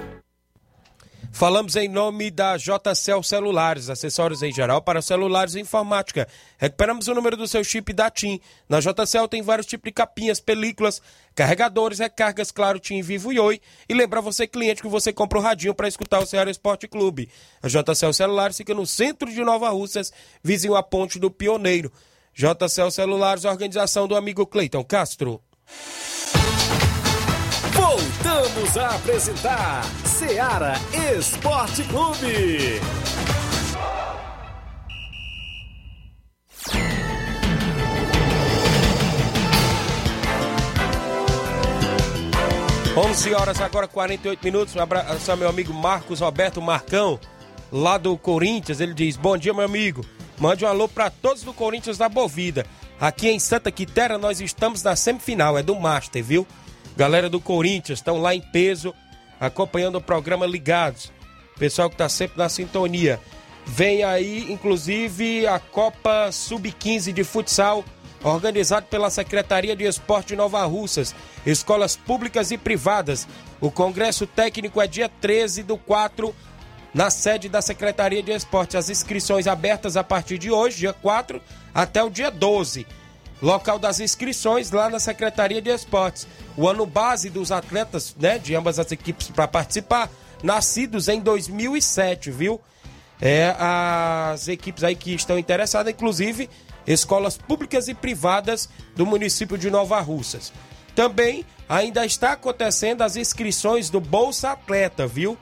[1.33, 6.27] Falamos em nome da JCL Celulares, acessórios em geral para celulares e informática.
[6.57, 8.39] Recuperamos o número do seu chip da TIM.
[8.67, 11.01] Na JCL tem vários tipos de capinhas, películas,
[11.33, 13.61] carregadores, recargas, claro, TIM, Vivo e Oi.
[13.87, 17.29] E lembra você, cliente, que você compra o radinho para escutar o Ceará Esporte Clube.
[17.63, 20.11] A JCL Celulares fica no centro de Nova Russas,
[20.43, 21.91] vizinho à Ponte do Pioneiro.
[22.33, 25.41] JCL Celulares, organização do amigo Cleiton Castro.
[27.91, 30.75] Voltamos a apresentar Seara
[31.13, 32.79] Esporte Clube.
[42.95, 44.73] 11 horas agora 48 minutos.
[44.73, 47.19] Um abraço ao meu amigo Marcos Roberto Marcão,
[47.69, 48.79] lá do Corinthians.
[48.79, 50.05] Ele diz: Bom dia, meu amigo.
[50.39, 52.65] Mande um alô para todos do Corinthians da Bovida.
[53.01, 56.47] Aqui em Santa Quitéria nós estamos na semifinal, é do Master, viu?
[57.01, 58.93] Galera do Corinthians estão lá em peso,
[59.39, 61.11] acompanhando o programa Ligados.
[61.57, 63.19] Pessoal que está sempre na sintonia.
[63.65, 67.83] Vem aí, inclusive, a Copa Sub-15 de futsal,
[68.23, 73.27] organizado pela Secretaria de Esporte de Nova Russas, escolas públicas e privadas.
[73.59, 76.35] O Congresso Técnico é dia 13 do 4,
[76.93, 78.77] na sede da Secretaria de Esporte.
[78.77, 81.41] As inscrições abertas a partir de hoje, dia 4,
[81.73, 82.85] até o dia 12.
[83.41, 86.27] Local das inscrições lá na Secretaria de Esportes.
[86.55, 90.09] O ano base dos atletas, né, de ambas as equipes para participar,
[90.43, 92.61] nascidos em 2007, viu?
[93.19, 96.49] É, as equipes aí que estão interessadas, inclusive
[96.85, 100.51] escolas públicas e privadas do município de Nova Russas.
[100.95, 105.37] Também ainda está acontecendo as inscrições do Bolsa Atleta, viu?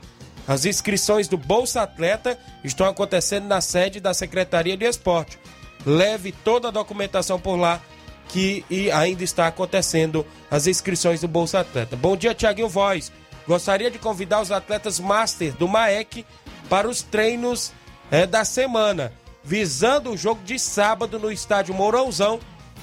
[0.46, 5.38] As inscrições do Bolsa Atleta estão acontecendo na sede da Secretaria de Esporte.
[5.84, 7.80] Leve toda a documentação por lá
[8.28, 11.96] que ainda está acontecendo as inscrições do Bolsa Atleta.
[11.96, 13.10] Bom dia, Tiaguinho Voz.
[13.46, 16.24] Gostaria de convidar os atletas Master do MAEC
[16.68, 17.72] para os treinos
[18.10, 19.12] é, da semana,
[19.42, 22.38] visando o jogo de sábado no estádio Mourãozão,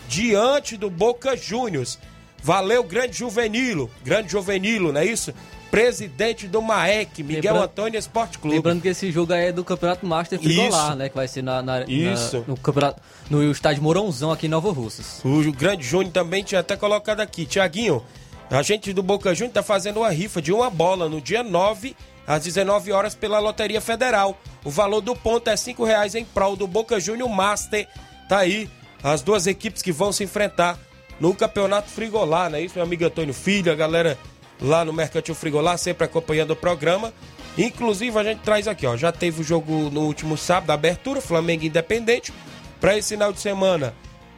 [0.09, 1.97] diante do Boca Juniors.
[2.43, 5.33] Valeu, grande Juvenilo, grande Juvenilo, não é isso?
[5.69, 8.55] Presidente do MAEC, Miguel lembrando, Antônio Esporte Clube.
[8.55, 11.09] Lembrando que esse jogo é do Campeonato Master Frigolar, né?
[11.09, 12.39] Que vai ser na, na, Isso.
[12.39, 15.21] Na, no, campeonato, no estádio Mourãozão aqui em Nova Russas.
[15.23, 17.45] O grande Júnior também tinha até colocado aqui.
[17.45, 18.03] Tiaguinho,
[18.49, 21.95] a gente do Boca Júnior tá fazendo uma rifa de uma bola no dia 9
[22.25, 24.37] às 19 horas pela Loteria Federal.
[24.63, 27.87] O valor do ponto é cinco reais em prol do Boca Júnior Master.
[28.27, 28.69] Tá aí
[29.03, 30.77] as duas equipes que vão se enfrentar
[31.19, 32.61] no Campeonato Frigolar, né?
[32.61, 34.17] Isso, meu amigo Antônio Filho, a galera
[34.61, 37.13] lá no Mercantil Frigolar, sempre acompanhando o programa.
[37.57, 38.95] Inclusive, a gente traz aqui, ó.
[38.95, 42.31] Já teve o jogo no último sábado, abertura, Flamengo Independente.
[42.79, 43.95] Para esse final de semana,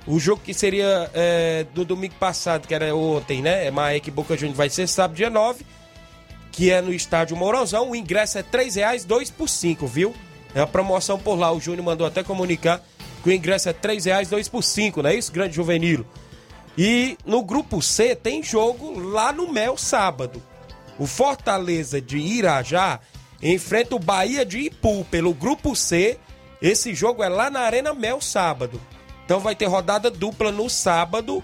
[0.07, 3.69] o jogo que seria é, do domingo passado, que era ontem, né?
[3.69, 5.65] Maek Boca Juniors vai ser sábado, dia 9,
[6.51, 7.91] que é no estádio Mourãozão.
[7.91, 10.13] O ingresso é R$ reais, dois por cinco, viu?
[10.55, 11.51] É a promoção por lá.
[11.51, 12.81] O Júnior mandou até comunicar
[13.21, 16.05] que o ingresso é R$ reais, dois por cinco, não é isso, grande juvenil?
[16.81, 20.41] E no grupo C tem jogo lá no Mel sábado.
[20.97, 23.01] O Fortaleza de Irajá
[23.43, 26.17] enfrenta o Bahia de Ipu pelo grupo C.
[26.61, 28.79] Esse jogo é lá na Arena Mel sábado.
[29.25, 31.43] Então vai ter rodada dupla no sábado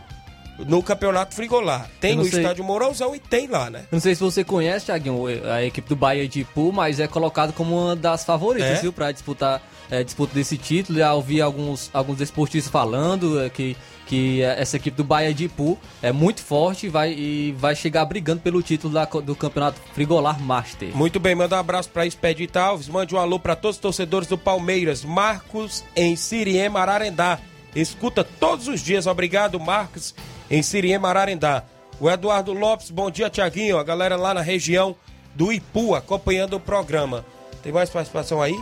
[0.58, 1.92] no Campeonato Frigolar.
[2.00, 2.40] Tem no sei.
[2.40, 3.88] estádio Mourãozão e tem lá, né?
[3.92, 7.52] Não sei se você conhece, Thiaguinho, a equipe do Bahia de Ipu, mas é colocado
[7.52, 8.82] como uma das favoritas, é?
[8.82, 9.62] viu, pra disputar
[9.92, 10.98] é, disputa desse título.
[11.00, 13.76] Já ouvi alguns, alguns esportistas falando é, que
[14.06, 18.42] que essa equipe do Bahia de Ipu é muito forte vai, e vai chegar brigando
[18.42, 20.96] pelo título da, do Campeonato Frigolar Master.
[20.96, 24.28] Muito bem, manda um abraço para Expedito Alves, mande um alô para todos os torcedores
[24.28, 27.40] do Palmeiras, Marcos em Siriem Ararendá.
[27.76, 30.14] Escuta todos os dias, obrigado Marcos
[30.50, 31.64] em Siriem Ararendá.
[32.00, 34.96] O Eduardo Lopes, bom dia Tiaguinho, a galera lá na região
[35.34, 37.26] do Ipu acompanhando o programa.
[37.64, 38.58] Tem mais participação aí?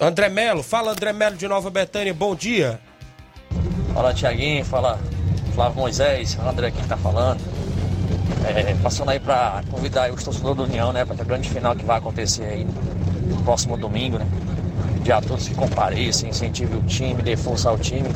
[0.00, 2.80] André Melo, fala André Melo de Nova Betânia, bom dia.
[3.94, 4.98] Fala Tiaguinho, fala
[5.54, 7.40] Flávio Moisés, André aqui tá falando.
[8.44, 11.84] É, passando aí para convidar os torcedores do União, né, para a grande final que
[11.84, 12.66] vai acontecer aí
[13.28, 14.26] no próximo domingo, né?
[15.02, 18.08] Dia todos que compareçam, incentive o time, dê força ao time.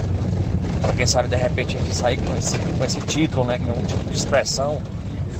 [0.82, 3.58] Para quem sabe de repente a gente sair com esse, com esse título, né?
[3.58, 4.82] Que é um título de expressão.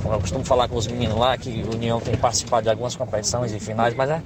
[0.05, 3.53] Eu costumo falar com os meninos lá que o União tem participado de algumas competições
[3.53, 4.22] e finais, mas é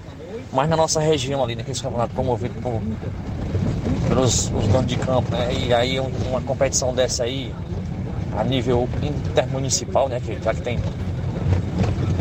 [0.52, 2.80] mais na nossa região ali, naqueles campeonatos promovidos por
[4.08, 5.52] pelos os donos de campo, né?
[5.52, 7.52] E aí uma competição dessa aí,
[8.36, 10.20] a nível intermunicipal, né?
[10.20, 10.78] Que, já que tem.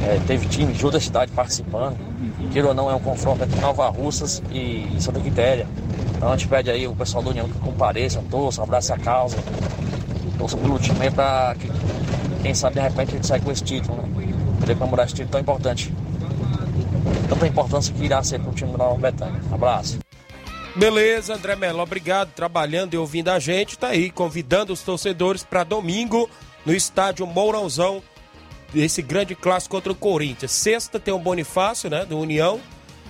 [0.03, 1.95] É, teve time de outra cidade participando.
[2.51, 5.65] Queira ou não, é um confronto entre Nova Russas e Santa Quitéria.
[6.15, 9.38] Então a gente pede aí o pessoal da União que compareça, torça, abrace a causa,
[10.38, 11.72] torça pelo time aí pra que,
[12.41, 14.03] quem sabe de repente a gente sai com esse título, né?
[14.59, 15.93] Poder comemorar esse título tão importante.
[17.30, 19.39] tanta importância que irá ser para o time da Nova Betânia.
[19.51, 20.01] Abraço.
[20.76, 25.65] Beleza, André Melo, obrigado, trabalhando e ouvindo a gente, tá aí, convidando os torcedores para
[25.65, 26.30] domingo
[26.65, 28.01] no estádio Mourãozão,
[28.74, 30.51] esse grande clássico contra o Corinthians.
[30.51, 32.61] Sexta tem o Bonifácio, né, do União,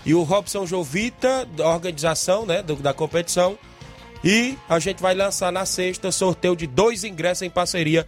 [0.04, 3.58] e o Robson Jovita, da organização, né, do, da competição.
[4.24, 8.08] E a gente vai lançar na sexta sorteio de dois ingressos em parceria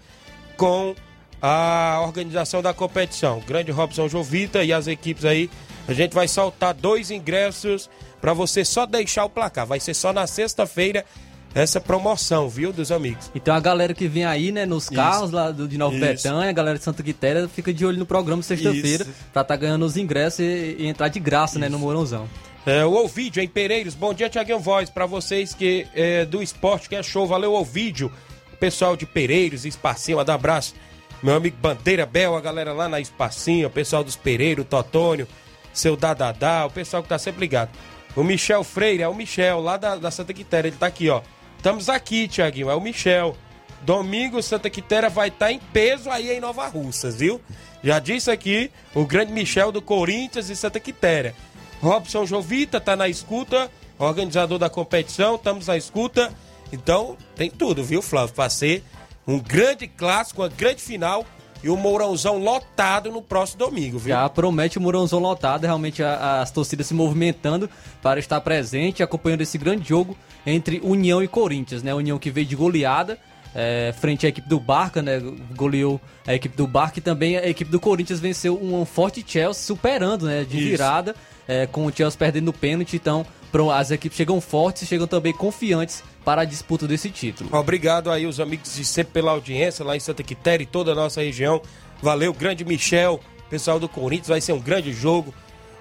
[0.58, 0.96] com
[1.42, 3.42] a organização da competição.
[3.46, 5.50] Grande Robson Jovita e as equipes aí.
[5.88, 7.90] A gente vai soltar dois ingressos
[8.22, 9.66] para você só deixar o placar.
[9.66, 11.06] Vai ser só na sexta-feira
[11.54, 13.30] essa promoção, viu, dos amigos.
[13.36, 15.36] Então a galera que vem aí, né, nos carros Isso.
[15.36, 16.06] lá do, de Nova Isso.
[16.06, 19.56] Betânia, a galera de Santa Quitéria, fica de olho no programa sexta-feira pra estar tá
[19.56, 21.60] ganhando os ingressos e, e entrar de graça, Isso.
[21.60, 22.28] né, no Morãozão.
[22.66, 26.88] É, o Ovídio em Pereiros, bom dia, Tiaguinho Voz, para vocês que é, do esporte
[26.88, 28.10] que é show, valeu Ovídio,
[28.58, 30.74] pessoal de Pereiros, Espacinho, um abraço,
[31.22, 35.28] meu amigo Bandeira Bel, a galera lá na Espacinho, o pessoal dos Pereiros, Totônio,
[35.74, 37.70] seu Dadadá, o pessoal que tá sempre ligado.
[38.16, 41.22] O Michel Freire, é o Michel, lá da, da Santa Quitéria, ele tá aqui, ó.
[41.58, 43.36] Estamos aqui, Tiaguinho, é o Michel.
[43.82, 47.42] Domingo, Santa Quitéria vai estar tá em peso aí em Nova Russas, viu?
[47.84, 51.36] Já disse aqui o grande Michel do Corinthians e Santa Quitéria.
[51.82, 53.70] Robson Jovita tá na escuta,
[54.00, 56.34] organizador da competição, estamos na escuta.
[56.72, 58.34] Então, tem tudo, viu, Flávio?
[58.34, 58.84] Para ser
[59.28, 61.26] um grande clássico, uma grande final
[61.64, 64.14] e o Mourãozão lotado no próximo domingo, viu?
[64.14, 67.70] Já promete o Mourãozão lotado, realmente a, as torcidas se movimentando
[68.02, 71.94] para estar presente, acompanhando esse grande jogo entre União e Corinthians, né?
[71.94, 73.18] União que veio de goleada,
[73.56, 75.22] é, frente à equipe do Barca, né?
[75.56, 79.64] Goleou a equipe do Barca e também a equipe do Corinthians venceu um forte Chelsea,
[79.64, 80.44] superando, né?
[80.44, 80.70] De Isso.
[80.70, 81.16] virada,
[81.48, 82.98] é, com o Chelsea perdendo o pênalti.
[82.98, 83.26] Então,
[83.72, 87.50] as equipes chegam fortes e chegam também confiantes para a disputa desse título.
[87.54, 90.96] Obrigado aí os amigos de sempre pela audiência lá em Santa Quitéria e toda a
[90.96, 91.62] nossa região.
[92.02, 95.34] Valeu, grande Michel, pessoal do Corinthians, vai ser um grande jogo.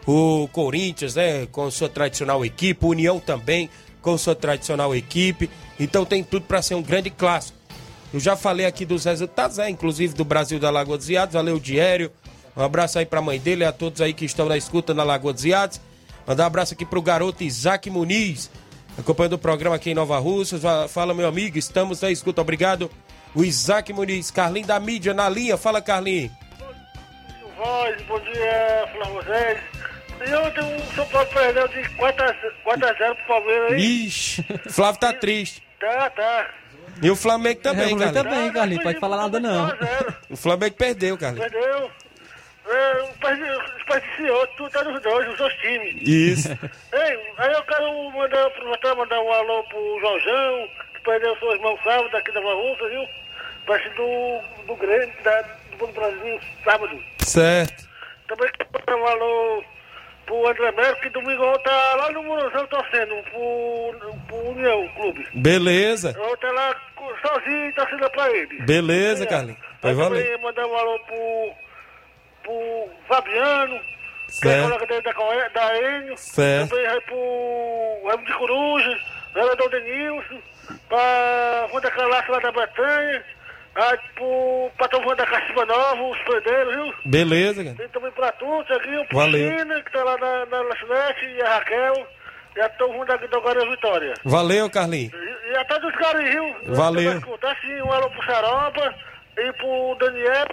[0.06, 3.70] O Corinthians, né, com sua tradicional equipe, União também
[4.02, 5.48] com sua tradicional equipe.
[5.80, 7.56] Então tem tudo para ser um grande clássico.
[8.12, 11.32] Eu já falei aqui dos resultados, né, inclusive do Brasil da Lagoa dos Iados.
[11.32, 12.10] Valeu, Diério.
[12.54, 14.92] Um abraço aí para a mãe dele e a todos aí que estão na escuta
[14.92, 15.80] na Lagoa dos Iados.
[16.26, 18.50] Mandar um abraço aqui pro garoto Isaac Muniz,
[18.98, 20.58] acompanhando o programa aqui em Nova Rússia.
[20.88, 22.90] Fala, meu amigo, estamos na escuta, obrigado.
[23.34, 25.56] O Isaac Muniz, Carlinho da mídia na linha.
[25.56, 26.30] Fala, Carlinho.
[27.56, 29.62] Voz, bom dia, Flávio José.
[30.24, 34.06] E ontem o São Paulo perdeu de 4 a 0 pro Palmeiras, hein?
[34.06, 35.62] Ixi, Flávio tá triste.
[35.80, 36.50] Tá, tá.
[37.02, 39.72] E o Flamengo também, é, o Flamengo também, Carlinhos, pode falar nada não.
[40.30, 41.50] O Flamengo perdeu, Carlinhos.
[41.50, 41.90] Perdeu.
[42.64, 43.02] É,
[43.76, 45.96] desperdiciou tudo, tá nos dois, os dois times.
[46.00, 46.48] Isso.
[46.92, 51.80] Ei, aí eu quero mandar, aproveitar mandar um alô pro Jorjão, que perdeu suas mãos
[51.82, 53.08] sábado aqui da Barruça, viu?
[53.66, 55.42] Parte do, do Grêmio, da,
[55.78, 57.04] do Brasil, sábado.
[57.18, 57.88] Certo.
[58.28, 59.64] Também quero mandar um alô
[60.26, 65.26] pro André Melo, que domingo tá lá no Morozão torcendo pro, pro União Clube.
[65.34, 66.14] Beleza.
[66.16, 66.76] Eu tá lá
[67.20, 68.62] sozinho torcendo pra ele.
[68.62, 69.60] Beleza, Carlinhos.
[69.80, 70.38] Vai valer.
[70.38, 71.54] mandar um alô pro
[72.42, 73.80] pro Fabiano,
[74.40, 76.70] que é colega dele da, da Enio, certo.
[76.70, 78.98] também vai pro Ramo de Coruja,
[79.34, 80.42] vereador Denilson,
[80.88, 83.24] pra Wanda Calaça lá da Bretanha,
[83.74, 86.94] aí pro patrão Wanda Caciba Nova, os pedreiros, viu?
[87.04, 87.76] Beleza, cara.
[87.76, 89.58] Tem também pra Tiaguinho, pro Valeu.
[89.58, 92.06] China, que tá lá na, na lanchonete, e a Raquel.
[92.54, 94.12] E a todo mundo aqui do Agora Vitória.
[94.24, 95.10] Valeu, Carlinhos.
[95.14, 96.74] E, e a todos os caras, viu?
[96.74, 97.38] Valeu.
[97.38, 98.94] Tá sim, um alô pro Xaropa
[99.38, 100.46] e pro Daniel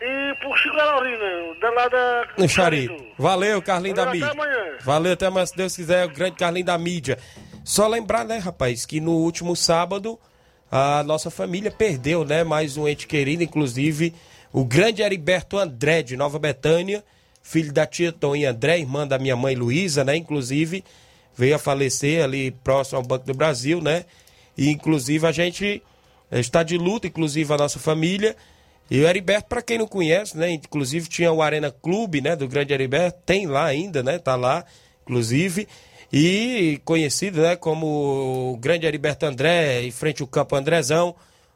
[0.00, 2.48] e por Chico Carolina, da lá da.
[2.48, 3.04] Charito.
[3.18, 4.26] Valeu, Carlinho da mídia.
[4.26, 4.76] Até amanhã.
[4.82, 7.18] Valeu, até amanhã, se Deus quiser, o grande Carlinho da mídia.
[7.64, 10.18] Só lembrar, né, rapaz, que no último sábado
[10.70, 14.14] a nossa família perdeu, né, mais um ente querido, inclusive
[14.52, 17.04] o grande Heriberto André, de Nova Betânia,
[17.42, 20.84] filho da tia Toninha André, irmã da minha mãe Luísa, né, inclusive
[21.34, 24.04] veio a falecer ali próximo ao Banco do Brasil, né,
[24.56, 25.82] e inclusive a gente
[26.30, 28.36] está de luta, inclusive a nossa família,
[28.90, 30.50] e o Heriberto, para quem não conhece, né?
[30.50, 32.34] Inclusive tinha o Arena Clube, né?
[32.34, 34.18] Do Grande Heriberto, tem lá ainda, né?
[34.18, 34.64] Tá lá,
[35.02, 35.68] inclusive.
[36.12, 37.54] E conhecido, né?
[37.54, 41.14] Como o Grande Heriberto André, em frente ao Campo Andrezão,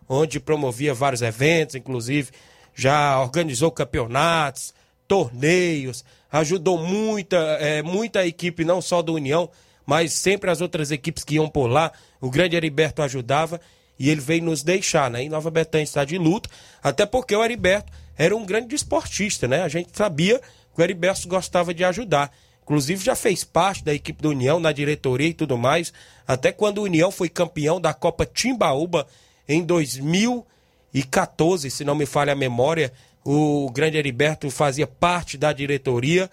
[0.08, 2.30] onde promovia vários eventos, inclusive
[2.74, 4.74] já organizou campeonatos,
[5.06, 9.50] torneios, ajudou muita, é, muita equipe, não só do União,
[9.84, 11.92] mas sempre as outras equipes que iam por lá.
[12.20, 13.60] O Grande Heriberto ajudava
[14.02, 15.22] e ele veio nos deixar, né?
[15.22, 16.50] Em Nova Betânia está de luto,
[16.82, 19.62] até porque o Heriberto era um grande esportista, né?
[19.62, 22.32] A gente sabia que o Heriberto gostava de ajudar.
[22.64, 25.92] Inclusive já fez parte da equipe do União, na diretoria e tudo mais.
[26.26, 29.06] Até quando o União foi campeão da Copa Timbaúba
[29.48, 32.92] em 2014, se não me falha a memória,
[33.24, 36.28] o grande Heriberto fazia parte da diretoria.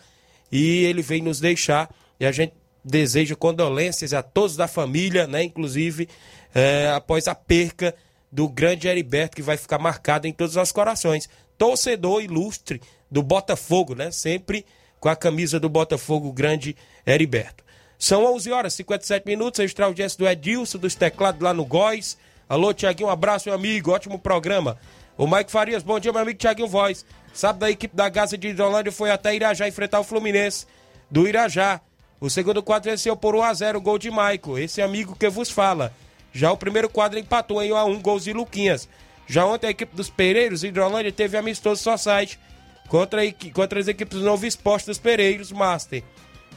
[0.52, 1.88] e ele veio nos deixar
[2.20, 2.54] e a gente
[2.84, 5.44] deseja condolências a todos da família, né?
[5.44, 6.08] Inclusive
[6.54, 7.96] é, após a perca
[8.32, 11.30] do grande Heriberto, que vai ficar marcado em todos os corações.
[11.58, 14.12] Torcedor ilustre do Botafogo, né?
[14.12, 14.66] Sempre
[15.00, 16.76] com a camisa do Botafogo, grande
[17.06, 17.64] Heriberto.
[17.98, 22.18] São 11 horas e 57 minutos, extra audiência do Edilson, dos teclados lá no Góis.
[22.48, 24.78] Alô, Tiaguinho, um abraço, meu amigo, ótimo programa.
[25.18, 27.06] O Mike Farias, bom dia, meu amigo Tiaguinho Voz.
[27.34, 30.66] Sabe da equipe da Gaza de Hidrolândia foi até Irajá enfrentar o Fluminense
[31.12, 31.82] do Irajá.
[32.22, 35.94] O segundo quadro venceu por 1x0, gol de Maico, esse amigo que vos fala.
[36.34, 38.90] Já o primeiro quadro empatou em 1x1, gols de Luquinhas.
[39.26, 42.38] Já ontem a equipe dos Pereiros, Hidrolândia, teve amistoso Society
[42.90, 43.22] contra,
[43.54, 46.04] contra as equipes do Novo Esporte dos Pereiros Master.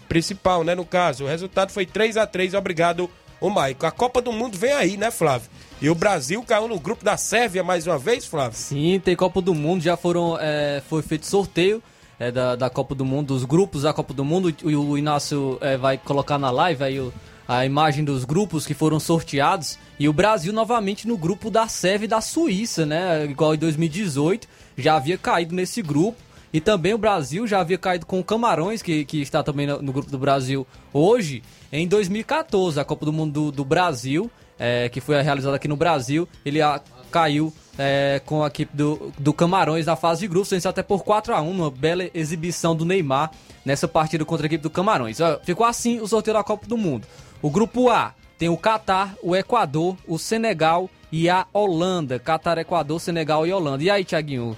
[0.09, 1.25] Principal, né, no caso.
[1.25, 3.09] O resultado foi 3 a 3 obrigado,
[3.41, 3.87] o Maico.
[3.87, 5.49] A Copa do Mundo vem aí, né, Flávio?
[5.81, 8.59] E o Brasil caiu no grupo da Sérvia mais uma vez, Flávio?
[8.59, 10.37] Sim, tem Copa do Mundo, já foram.
[10.41, 11.83] É, foi feito sorteio
[12.19, 14.55] é, da, da Copa do Mundo, dos grupos da Copa do Mundo.
[14.63, 17.13] O, o Inácio é, vai colocar na live aí o,
[17.47, 19.79] a imagem dos grupos que foram sorteados.
[19.99, 23.25] E o Brasil novamente no grupo da Sérvia e da Suíça, né?
[23.25, 26.19] Igual em 2018, já havia caído nesse grupo.
[26.53, 29.81] E também o Brasil já havia caído com o Camarões, que, que está também no,
[29.81, 31.43] no grupo do Brasil hoje,
[31.73, 35.77] em 2014, a Copa do Mundo do, do Brasil, é, que foi realizada aqui no
[35.77, 36.79] Brasil, ele a,
[37.11, 41.05] caiu é, com a equipe do, do Camarões na fase de grupos, venceu até por
[41.05, 43.31] 4 a 1 uma bela exibição do Neymar
[43.65, 45.19] nessa partida contra a equipe do Camarões.
[45.45, 47.07] Ficou assim o sorteio da Copa do Mundo.
[47.41, 52.19] O grupo A tem o Catar, o Equador, o Senegal e a Holanda.
[52.19, 53.83] Catar, Equador, Senegal e Holanda.
[53.85, 54.57] E aí, Tiaguinho?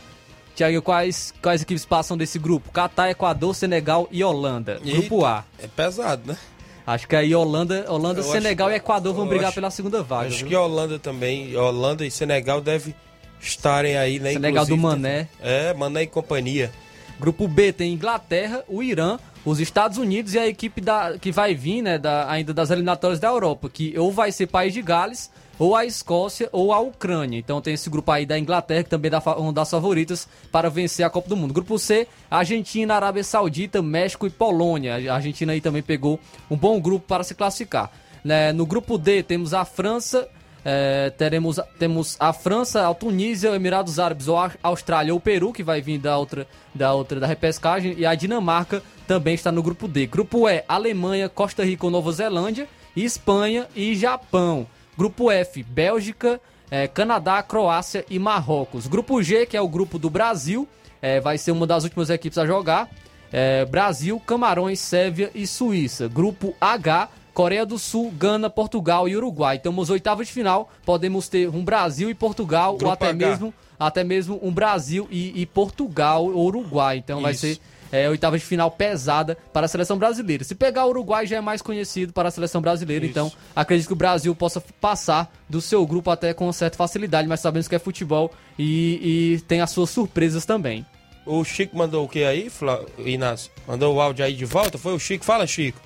[0.54, 2.70] Tiaguinho, quais, quais equipes passam desse grupo?
[2.70, 4.80] Catar, Equador, Senegal e Holanda.
[4.84, 5.44] Eita, grupo A.
[5.58, 6.38] É pesado, né?
[6.86, 10.28] Acho que aí Holanda, Holanda Senegal acho, e Equador vão brigar acho, pela segunda vaga.
[10.28, 10.48] Acho viu?
[10.48, 12.94] que Holanda também, Holanda e Senegal devem
[13.40, 14.32] estarem aí, né?
[14.32, 15.28] Senegal do Mané.
[15.40, 16.70] É, Mané e companhia.
[17.18, 21.54] Grupo B tem Inglaterra, o Irã, os Estados Unidos e a equipe da, que vai
[21.54, 25.30] vir, né, da, ainda das eliminatórias da Europa, que ou vai ser País de Gales,
[25.58, 27.38] ou a Escócia, ou a Ucrânia.
[27.38, 31.04] Então tem esse grupo aí da Inglaterra, que também é uma das favoritas para vencer
[31.04, 31.54] a Copa do Mundo.
[31.54, 35.12] Grupo C, Argentina, Arábia Saudita, México e Polônia.
[35.12, 36.18] A Argentina aí também pegou
[36.50, 37.90] um bom grupo para se classificar.
[38.24, 40.26] Né, no grupo D temos a França,
[40.64, 45.52] é, teremos temos a França, a Tunísia, Emirados Árabes, ou a Austrália ou o Peru,
[45.52, 49.62] que vai vir da outra da outra da repescagem, e a Dinamarca também está no
[49.62, 50.06] grupo D.
[50.06, 54.66] Grupo E, Alemanha, Costa Rica ou Nova Zelândia, Espanha e Japão.
[54.96, 56.40] Grupo F, Bélgica,
[56.70, 58.86] é, Canadá, Croácia e Marrocos.
[58.86, 60.68] Grupo G, que é o grupo do Brasil,
[61.00, 62.88] é, vai ser uma das últimas equipes a jogar.
[63.32, 66.08] É, Brasil, Camarões, Sérvia e Suíça.
[66.08, 69.56] Grupo H, Coreia do Sul, Gana, Portugal e Uruguai.
[69.56, 73.14] Então, nos oitavos de final, podemos ter um Brasil e Portugal, Grupo ou até H.
[73.14, 76.96] mesmo, até mesmo um Brasil e, e Portugal ou Uruguai.
[76.98, 77.22] Então, Isso.
[77.22, 77.58] vai ser
[77.94, 80.42] é, oitava de final pesada para a seleção brasileira.
[80.42, 83.04] Se pegar o Uruguai, já é mais conhecido para a seleção brasileira.
[83.04, 83.12] Isso.
[83.12, 87.38] Então, acredito que o Brasil possa passar do seu grupo até com certa facilidade, mas
[87.38, 90.84] sabemos que é futebol e, e tem as suas surpresas também.
[91.24, 92.50] O Chico mandou o que aí,
[92.98, 93.50] Inácio?
[93.66, 94.76] Mandou o áudio aí de volta?
[94.76, 95.24] Foi o Chico?
[95.24, 95.80] Fala, Chico.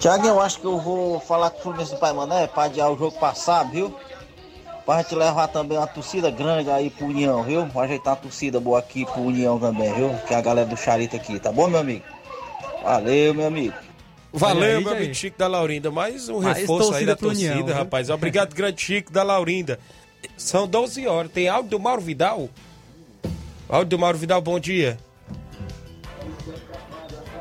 [0.00, 2.90] Tiago, eu acho que eu vou falar com o Fluminense do Pai Mané para adiar
[2.90, 3.94] o jogo passado, viu?
[4.88, 7.66] Pra gente levar também uma torcida grande aí pro União, viu?
[7.66, 10.14] Vou ajeitar uma torcida boa aqui pro União também, viu?
[10.26, 12.02] Que é a galera do Charita aqui, tá bom, meu amigo?
[12.82, 13.74] Valeu, meu amigo.
[14.32, 15.90] Valeu, aí, meu amigo Chico da Laurinda.
[15.90, 18.08] Mais um reforço aí da torcida, União, rapaz.
[18.08, 19.78] Obrigado, grande Chico da Laurinda.
[20.38, 21.30] São 12 horas.
[21.32, 22.48] Tem áudio do Mauro Vidal?
[23.68, 24.98] Áudio do Mauro Vidal, bom dia.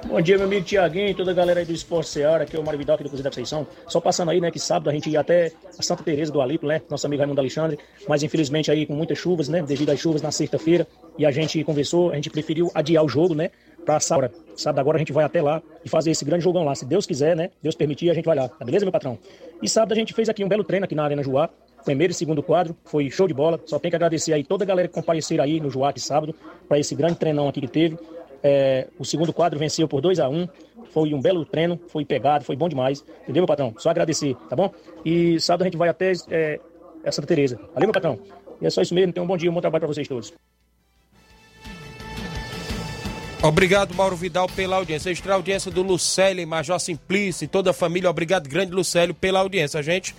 [0.07, 2.63] Bom dia, meu amigo Tiaguinho, toda a galera aí do Esporte Seara, aqui é o
[2.63, 3.67] Mário Vidal aqui do Cozinha da Conceição.
[3.87, 6.65] Só passando aí, né, que sábado a gente ia até a Santa Teresa do Alipo,
[6.65, 7.77] né, nosso amigo Raimundo Alexandre,
[8.07, 10.87] mas infelizmente aí com muitas chuvas, né, devido às chuvas na sexta-feira,
[11.17, 13.51] e a gente conversou, a gente preferiu adiar o jogo, né,
[13.85, 14.33] pra sábado.
[14.55, 17.05] Sábado agora a gente vai até lá e fazer esse grande jogão lá, se Deus
[17.05, 19.19] quiser, né, Deus permitir, a gente vai lá, tá beleza, meu patrão?
[19.61, 21.49] E sábado a gente fez aqui um belo treino aqui na Arena Joá,
[21.83, 23.59] primeiro e segundo quadro, foi show de bola.
[23.65, 26.35] Só tem que agradecer aí toda a galera que compareceram aí no Joá sábado,
[26.67, 27.97] para esse grande treinão aqui que teve.
[28.43, 30.47] É, o segundo quadro venceu por 2 a 1 um,
[30.91, 33.03] Foi um belo treino, foi pegado, foi bom demais.
[33.23, 33.73] Entendeu, meu patrão?
[33.77, 34.71] Só agradecer, tá bom?
[35.03, 36.59] E sábado a gente vai até é,
[37.11, 37.57] Santa Teresa.
[37.73, 38.19] Valeu, meu patrão.
[38.61, 39.13] E é só isso mesmo.
[39.13, 40.33] Tenham um bom dia, um bom trabalho para vocês todos.
[43.41, 45.11] Obrigado, Mauro Vidal, pela audiência.
[45.11, 48.09] Extra audiência do Lucélio, Major Simplício e toda a família.
[48.09, 49.79] Obrigado, grande Lucélio, pela audiência.
[49.79, 50.15] A gente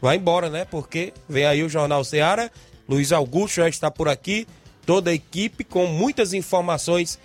[0.00, 0.64] vai embora, né?
[0.64, 2.50] Porque vem aí o Jornal Seara.
[2.88, 4.46] Luiz Augusto já está por aqui.
[4.86, 7.18] Toda a equipe com muitas informações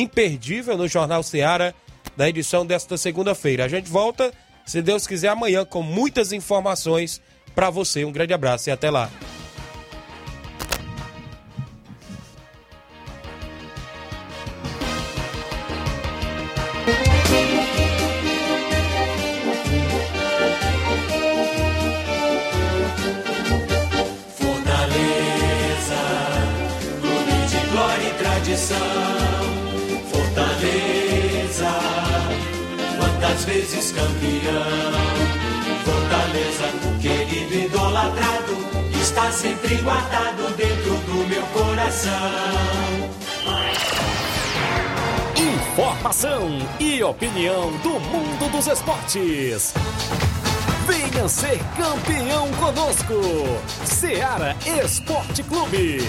[0.00, 1.74] imperdível no Jornal Seara
[2.16, 3.64] da edição desta segunda-feira.
[3.64, 4.32] A gente volta,
[4.64, 7.20] se Deus quiser, amanhã com muitas informações
[7.54, 8.04] para você.
[8.04, 9.10] Um grande abraço e até lá.
[33.62, 34.92] Vezes campeão.
[35.84, 36.68] Fortaleza,
[37.00, 38.56] querido idolatrado,
[39.00, 42.10] está sempre guardado dentro do meu coração.
[45.36, 49.74] Informação e opinião do mundo dos esportes.
[50.86, 53.14] Venha ser campeão conosco.
[53.84, 56.00] Seara Esporte Clube.